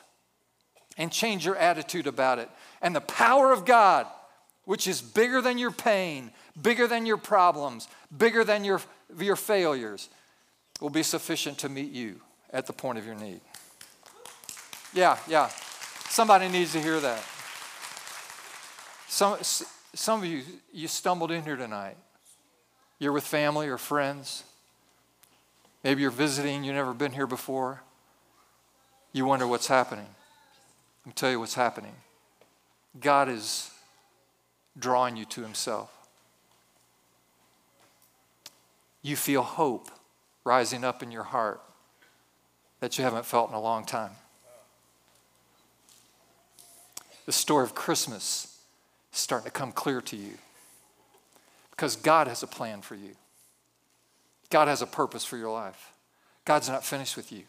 and 0.99 1.11
change 1.11 1.47
your 1.47 1.57
attitude 1.57 2.07
about 2.07 2.39
it. 2.39 2.51
And 2.83 2.95
the 2.95 3.01
power 3.01 3.53
of 3.53 3.65
God, 3.65 4.07
which 4.65 4.87
is 4.87 5.01
bigger 5.01 5.41
than 5.41 5.59
your 5.59 5.71
pain, 5.71 6.31
bigger 6.61 6.87
than 6.87 7.07
your 7.07 7.17
problems, 7.17 7.89
bigger 8.17 8.45
than 8.45 8.65
your, 8.65 8.81
your 9.19 9.37
failures, 9.37 10.09
will 10.81 10.91
be 10.91 11.03
sufficient 11.03 11.59
to 11.59 11.69
meet 11.69 11.93
you 11.93 12.21
at 12.51 12.67
the 12.67 12.73
point 12.73 12.99
of 12.99 13.07
your 13.07 13.15
need. 13.15 13.41
Yeah, 14.93 15.17
yeah. 15.27 15.49
Somebody 16.09 16.49
needs 16.49 16.73
to 16.73 16.81
hear 16.83 17.01
that. 17.01 17.23
Some, 19.09 19.39
some 19.95 20.21
of 20.21 20.27
you, 20.27 20.43
you 20.73 20.89
stumbled 20.89 21.31
in 21.31 21.43
here 21.43 21.57
tonight. 21.57 21.97
You're 22.99 23.13
with 23.13 23.25
family 23.25 23.69
or 23.69 23.79
friends. 23.79 24.45
Maybe 25.85 26.03
you're 26.03 26.11
visiting, 26.11 26.65
you've 26.65 26.75
never 26.75 26.95
been 26.95 27.13
here 27.13 27.27
before. 27.27 27.83
You 29.13 29.25
wonder 29.25 29.47
what's 29.47 29.67
happening. 29.67 30.07
Let 31.05 31.07
me 31.07 31.13
tell 31.15 31.31
you 31.31 31.41
what's 31.41 31.55
happening. 31.55 31.95
God 33.01 33.29
is 33.29 33.71
drawing 34.79 35.17
you 35.17 35.25
to 35.27 35.43
Himself. 35.43 35.91
You 39.03 39.17
feel 39.17 39.43
hope 39.43 39.91
rising 40.45 40.85
up 40.85 41.03
in 41.03 41.11
your 41.11 41.25
heart 41.25 41.61
that 42.81 42.99
you 42.99 43.05
haven't 43.05 43.27
felt 43.27 43.49
in 43.49 43.55
a 43.55 43.61
long 43.61 43.85
time. 43.85 44.13
the 47.27 47.33
story 47.33 47.65
of 47.65 47.75
Christmas 47.75 48.59
is 49.13 49.19
starting 49.19 49.45
to 49.45 49.51
come 49.51 49.73
clear 49.73 50.01
to 50.01 50.17
you. 50.17 50.39
Because 51.71 51.97
God 51.97 52.27
has 52.27 52.43
a 52.43 52.47
plan 52.47 52.83
for 52.83 52.95
you, 52.95 53.11
God 54.53 54.69
has 54.69 54.83
a 54.83 54.87
purpose 54.87 55.25
for 55.25 55.39
your 55.39 55.51
life. 55.51 55.95
God's 56.45 56.69
not 56.69 56.85
finished 56.85 57.17
with 57.17 57.33
you, 57.33 57.45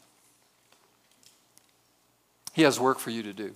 He 2.53 2.61
has 2.61 2.79
work 2.79 2.97
for 2.97 3.09
you 3.09 3.21
to 3.23 3.33
do. 3.33 3.53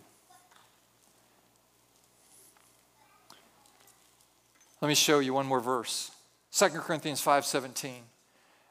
Let 4.82 4.90
me 4.90 4.96
show 4.96 5.20
you 5.20 5.34
one 5.34 5.48
more 5.48 5.62
verse. 5.62 6.12
2 6.52 6.70
Corinthians 6.82 7.22
5:17. 7.22 8.02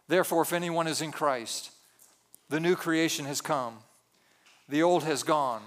Therefore 0.09 0.43
if 0.43 0.53
anyone 0.53 0.87
is 0.87 1.01
in 1.01 1.11
Christ, 1.11 1.71
the 2.51 2.61
new 2.61 2.77
creation 2.77 3.25
has 3.25 3.41
come. 3.41 3.79
The 4.69 4.83
old 4.83 5.05
has 5.05 5.23
gone. 5.23 5.63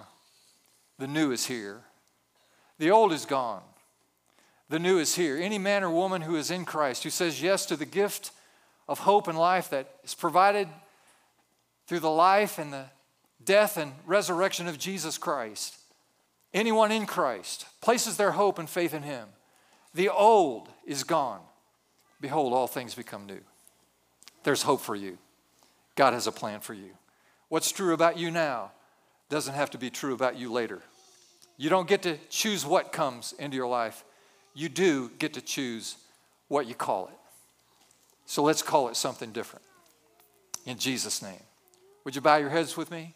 The 0.99 1.07
new 1.07 1.31
is 1.31 1.47
here. 1.47 1.81
The 2.77 2.91
old 2.91 3.11
is 3.11 3.25
gone. 3.25 3.63
The 4.69 4.79
new 4.79 4.99
is 4.99 5.15
here. 5.15 5.35
Any 5.35 5.57
man 5.57 5.83
or 5.83 5.89
woman 5.89 6.21
who 6.21 6.35
is 6.35 6.51
in 6.51 6.63
Christ, 6.63 7.03
who 7.03 7.09
says 7.09 7.41
yes 7.41 7.65
to 7.65 7.75
the 7.75 7.85
gift 7.85 8.31
of 8.89 8.97
hope 8.97 9.27
and 9.27 9.37
life 9.37 9.69
that 9.69 9.87
is 10.03 10.15
provided 10.15 10.67
through 11.85 11.99
the 11.99 12.09
life 12.09 12.57
and 12.57 12.73
the 12.73 12.85
death 13.45 13.77
and 13.77 13.93
resurrection 14.07 14.67
of 14.67 14.79
Jesus 14.79 15.19
Christ, 15.19 15.77
anyone 16.55 16.91
in 16.91 17.05
Christ 17.05 17.67
places 17.81 18.17
their 18.17 18.31
hope 18.31 18.57
and 18.57 18.67
faith 18.67 18.95
in 18.95 19.03
Him. 19.03 19.27
The 19.93 20.09
old 20.09 20.69
is 20.87 21.03
gone. 21.03 21.41
Behold, 22.19 22.51
all 22.51 22.65
things 22.65 22.95
become 22.95 23.27
new. 23.27 23.41
There's 24.43 24.63
hope 24.63 24.81
for 24.81 24.95
you. 24.95 25.19
God 25.95 26.13
has 26.13 26.25
a 26.25 26.31
plan 26.31 26.59
for 26.59 26.73
you. 26.73 26.89
What's 27.47 27.71
true 27.71 27.93
about 27.93 28.17
you 28.17 28.31
now 28.31 28.71
doesn't 29.29 29.53
have 29.53 29.69
to 29.71 29.77
be 29.77 29.91
true 29.91 30.15
about 30.15 30.35
you 30.35 30.51
later. 30.51 30.81
You 31.57 31.69
don't 31.69 31.87
get 31.87 32.01
to 32.03 32.17
choose 32.29 32.65
what 32.65 32.91
comes 32.91 33.35
into 33.37 33.55
your 33.55 33.67
life. 33.67 34.03
You 34.55 34.67
do 34.67 35.11
get 35.19 35.35
to 35.35 35.41
choose 35.41 35.95
what 36.47 36.65
you 36.65 36.73
call 36.73 37.07
it. 37.07 37.18
So 38.29 38.43
let's 38.43 38.61
call 38.61 38.89
it 38.89 38.95
something 38.95 39.31
different. 39.31 39.65
In 40.67 40.77
Jesus' 40.77 41.23
name. 41.23 41.41
Would 42.05 42.13
you 42.13 42.21
bow 42.21 42.35
your 42.35 42.51
heads 42.51 42.77
with 42.77 42.91
me? 42.91 43.15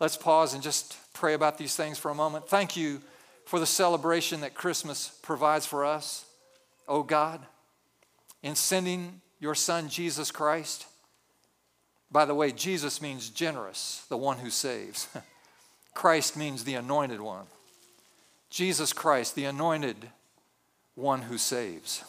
Let's 0.00 0.16
pause 0.16 0.54
and 0.54 0.62
just 0.62 0.96
pray 1.12 1.34
about 1.34 1.58
these 1.58 1.76
things 1.76 1.98
for 1.98 2.10
a 2.10 2.14
moment. 2.14 2.48
Thank 2.48 2.74
you 2.74 3.02
for 3.44 3.60
the 3.60 3.66
celebration 3.66 4.40
that 4.40 4.54
Christmas 4.54 5.18
provides 5.20 5.66
for 5.66 5.84
us, 5.84 6.24
oh 6.88 7.02
God, 7.02 7.44
in 8.42 8.54
sending 8.54 9.20
your 9.38 9.54
Son, 9.54 9.90
Jesus 9.90 10.30
Christ. 10.30 10.86
By 12.10 12.24
the 12.24 12.34
way, 12.34 12.50
Jesus 12.50 13.02
means 13.02 13.28
generous, 13.28 14.06
the 14.08 14.16
one 14.16 14.38
who 14.38 14.48
saves. 14.48 15.08
Christ 15.94 16.38
means 16.38 16.64
the 16.64 16.76
anointed 16.76 17.20
one. 17.20 17.44
Jesus 18.48 18.94
Christ, 18.94 19.34
the 19.34 19.44
anointed 19.44 20.08
one 20.94 21.20
who 21.20 21.36
saves. 21.36 22.02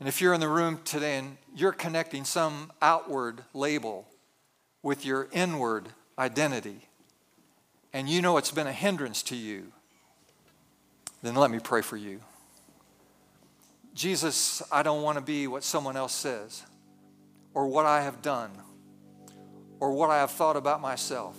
And 0.00 0.08
if 0.08 0.20
you're 0.20 0.34
in 0.34 0.40
the 0.40 0.48
room 0.48 0.80
today 0.84 1.18
and 1.18 1.36
you're 1.54 1.72
connecting 1.72 2.24
some 2.24 2.72
outward 2.82 3.42
label 3.52 4.06
with 4.82 5.06
your 5.06 5.28
inward 5.32 5.88
identity, 6.18 6.88
and 7.92 8.08
you 8.08 8.20
know 8.20 8.36
it's 8.36 8.50
been 8.50 8.66
a 8.66 8.72
hindrance 8.72 9.22
to 9.24 9.36
you, 9.36 9.72
then 11.22 11.34
let 11.34 11.50
me 11.50 11.58
pray 11.58 11.80
for 11.80 11.96
you. 11.96 12.20
Jesus, 13.94 14.62
I 14.72 14.82
don't 14.82 15.02
want 15.02 15.16
to 15.16 15.22
be 15.22 15.46
what 15.46 15.62
someone 15.62 15.96
else 15.96 16.12
says, 16.12 16.64
or 17.54 17.68
what 17.68 17.86
I 17.86 18.02
have 18.02 18.20
done, 18.20 18.50
or 19.78 19.92
what 19.92 20.10
I 20.10 20.18
have 20.18 20.32
thought 20.32 20.56
about 20.56 20.80
myself. 20.80 21.36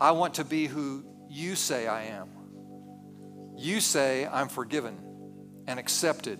I 0.00 0.12
want 0.12 0.34
to 0.34 0.44
be 0.44 0.66
who 0.66 1.04
you 1.28 1.54
say 1.54 1.86
I 1.86 2.04
am. 2.04 2.28
You 3.56 3.80
say 3.80 4.26
I'm 4.26 4.48
forgiven 4.48 4.96
and 5.66 5.78
accepted 5.78 6.38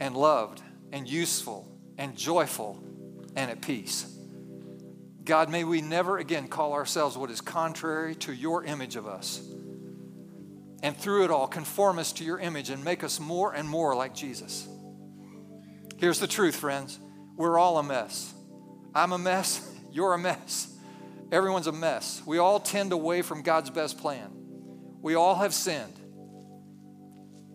and 0.00 0.16
loved 0.16 0.62
and 0.92 1.08
useful 1.08 1.68
and 1.96 2.16
joyful 2.16 2.82
and 3.36 3.50
at 3.50 3.60
peace. 3.60 4.14
God, 5.24 5.50
may 5.50 5.64
we 5.64 5.82
never 5.82 6.18
again 6.18 6.48
call 6.48 6.72
ourselves 6.72 7.16
what 7.16 7.30
is 7.30 7.40
contrary 7.40 8.14
to 8.16 8.32
your 8.32 8.64
image 8.64 8.96
of 8.96 9.06
us. 9.06 9.42
And 10.82 10.96
through 10.96 11.24
it 11.24 11.30
all, 11.30 11.46
conform 11.46 11.98
us 11.98 12.12
to 12.14 12.24
your 12.24 12.38
image 12.38 12.70
and 12.70 12.82
make 12.84 13.02
us 13.02 13.20
more 13.20 13.52
and 13.52 13.68
more 13.68 13.94
like 13.94 14.14
Jesus. 14.14 14.66
Here's 15.98 16.20
the 16.20 16.26
truth, 16.26 16.56
friends 16.56 16.98
we're 17.36 17.58
all 17.58 17.78
a 17.78 17.82
mess. 17.82 18.32
I'm 18.94 19.12
a 19.12 19.18
mess, 19.18 19.70
you're 19.92 20.14
a 20.14 20.18
mess. 20.18 20.74
Everyone's 21.30 21.66
a 21.66 21.72
mess. 21.72 22.22
We 22.24 22.38
all 22.38 22.58
tend 22.58 22.92
away 22.92 23.20
from 23.20 23.42
God's 23.42 23.68
best 23.68 23.98
plan. 23.98 24.30
We 25.02 25.14
all 25.14 25.34
have 25.34 25.52
sinned. 25.52 25.97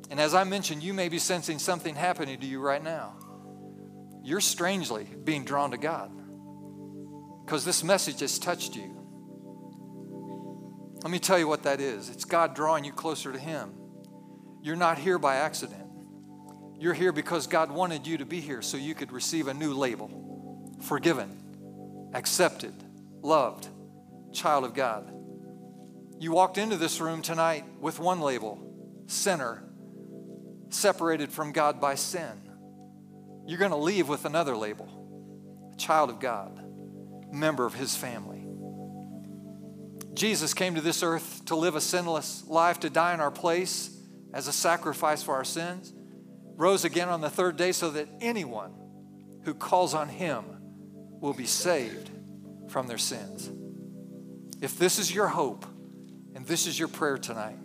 And 0.09 0.19
as 0.19 0.33
I 0.33 0.43
mentioned, 0.43 0.83
you 0.83 0.93
may 0.93 1.09
be 1.09 1.19
sensing 1.19 1.59
something 1.59 1.95
happening 1.95 2.39
to 2.39 2.45
you 2.45 2.59
right 2.59 2.83
now. 2.83 3.15
You're 4.23 4.41
strangely 4.41 5.07
being 5.23 5.43
drawn 5.43 5.71
to 5.71 5.77
God 5.77 6.11
because 7.45 7.65
this 7.65 7.83
message 7.83 8.19
has 8.21 8.39
touched 8.39 8.75
you. 8.75 9.03
Let 11.03 11.11
me 11.11 11.19
tell 11.19 11.37
you 11.37 11.47
what 11.47 11.63
that 11.63 11.81
is 11.81 12.09
it's 12.09 12.25
God 12.25 12.55
drawing 12.55 12.85
you 12.85 12.93
closer 12.93 13.31
to 13.31 13.39
Him. 13.39 13.73
You're 14.61 14.77
not 14.77 14.97
here 14.97 15.19
by 15.19 15.35
accident. 15.35 15.83
You're 16.79 16.93
here 16.93 17.11
because 17.11 17.47
God 17.47 17.71
wanted 17.71 18.07
you 18.07 18.17
to 18.17 18.25
be 18.25 18.39
here 18.39 18.61
so 18.61 18.77
you 18.77 18.95
could 18.95 19.11
receive 19.11 19.47
a 19.47 19.53
new 19.53 19.73
label 19.73 20.19
forgiven, 20.81 22.09
accepted, 22.13 22.73
loved, 23.21 23.67
child 24.33 24.65
of 24.65 24.73
God. 24.73 25.13
You 26.19 26.31
walked 26.31 26.57
into 26.57 26.77
this 26.77 26.99
room 26.99 27.21
tonight 27.21 27.65
with 27.79 27.99
one 27.99 28.21
label 28.21 28.59
sinner, 29.07 29.63
separated 30.73 31.31
from 31.31 31.51
God 31.51 31.79
by 31.79 31.95
sin. 31.95 32.31
You're 33.45 33.59
going 33.59 33.71
to 33.71 33.77
leave 33.77 34.07
with 34.07 34.25
another 34.25 34.55
label 34.55 35.71
a 35.73 35.77
child 35.77 36.09
of 36.09 36.19
God 36.19 36.63
member 37.31 37.65
of 37.65 37.73
his 37.73 37.95
family. 37.95 38.45
Jesus 40.13 40.53
came 40.53 40.75
to 40.75 40.81
this 40.81 41.01
earth 41.01 41.45
to 41.45 41.55
live 41.55 41.75
a 41.75 41.81
sinless 41.81 42.45
life, 42.47 42.79
to 42.81 42.89
die 42.89 43.13
in 43.13 43.19
our 43.19 43.31
place 43.31 43.89
as 44.33 44.47
a 44.47 44.53
sacrifice 44.53 45.23
for 45.23 45.33
our 45.35 45.43
sins, 45.43 45.93
rose 46.55 46.85
again 46.85 47.09
on 47.09 47.21
the 47.21 47.29
third 47.29 47.57
day 47.57 47.71
so 47.71 47.89
that 47.91 48.07
anyone 48.21 48.73
who 49.43 49.53
calls 49.53 49.93
on 49.93 50.07
him 50.07 50.45
will 51.19 51.33
be 51.33 51.45
saved 51.45 52.09
from 52.69 52.87
their 52.87 52.97
sins. 52.97 53.51
If 54.61 54.77
this 54.77 54.99
is 54.99 55.13
your 55.13 55.27
hope 55.27 55.65
and 56.35 56.45
this 56.45 56.67
is 56.67 56.77
your 56.77 56.87
prayer 56.87 57.17
tonight, 57.17 57.57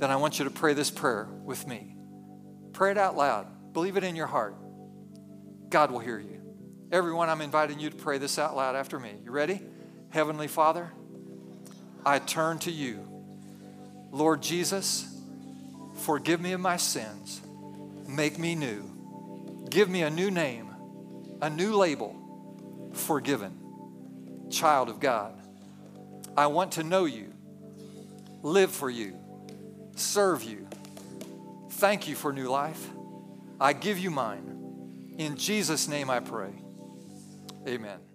then 0.00 0.10
I 0.10 0.16
want 0.16 0.38
you 0.38 0.46
to 0.46 0.50
pray 0.50 0.72
this 0.72 0.90
prayer 0.90 1.28
with 1.44 1.66
me. 1.66 1.94
Pray 2.72 2.90
it 2.90 2.98
out 2.98 3.16
loud. 3.16 3.72
Believe 3.72 3.96
it 3.96 4.04
in 4.04 4.16
your 4.16 4.26
heart. 4.26 4.56
God 5.68 5.90
will 5.90 5.98
hear 5.98 6.18
you. 6.18 6.40
Everyone, 6.90 7.28
I'm 7.28 7.42
inviting 7.42 7.78
you 7.78 7.90
to 7.90 7.96
pray 7.96 8.18
this 8.18 8.38
out 8.38 8.56
loud 8.56 8.74
after 8.74 8.98
me. 8.98 9.12
You 9.22 9.30
ready? 9.30 9.60
Heavenly 10.08 10.48
Father, 10.48 10.90
I 12.04 12.18
turn 12.18 12.58
to 12.60 12.70
you. 12.70 13.06
Lord 14.10 14.42
Jesus, 14.42 15.06
forgive 15.98 16.40
me 16.40 16.52
of 16.52 16.60
my 16.60 16.78
sins. 16.78 17.40
Make 18.08 18.38
me 18.38 18.54
new. 18.54 18.90
Give 19.68 19.88
me 19.88 20.02
a 20.02 20.10
new 20.10 20.30
name, 20.30 20.74
a 21.40 21.48
new 21.48 21.76
label, 21.76 22.90
forgiven, 22.94 24.48
child 24.50 24.88
of 24.88 24.98
God. 24.98 25.34
I 26.36 26.46
want 26.46 26.72
to 26.72 26.82
know 26.82 27.04
you, 27.04 27.32
live 28.42 28.72
for 28.72 28.90
you, 28.90 29.19
serve 30.00 30.42
you. 30.42 30.66
Thank 31.70 32.08
you 32.08 32.16
for 32.16 32.32
new 32.32 32.48
life. 32.48 32.90
I 33.60 33.72
give 33.72 33.98
you 33.98 34.10
mine. 34.10 35.14
In 35.18 35.36
Jesus' 35.36 35.86
name 35.86 36.10
I 36.10 36.20
pray. 36.20 36.52
Amen. 37.68 38.09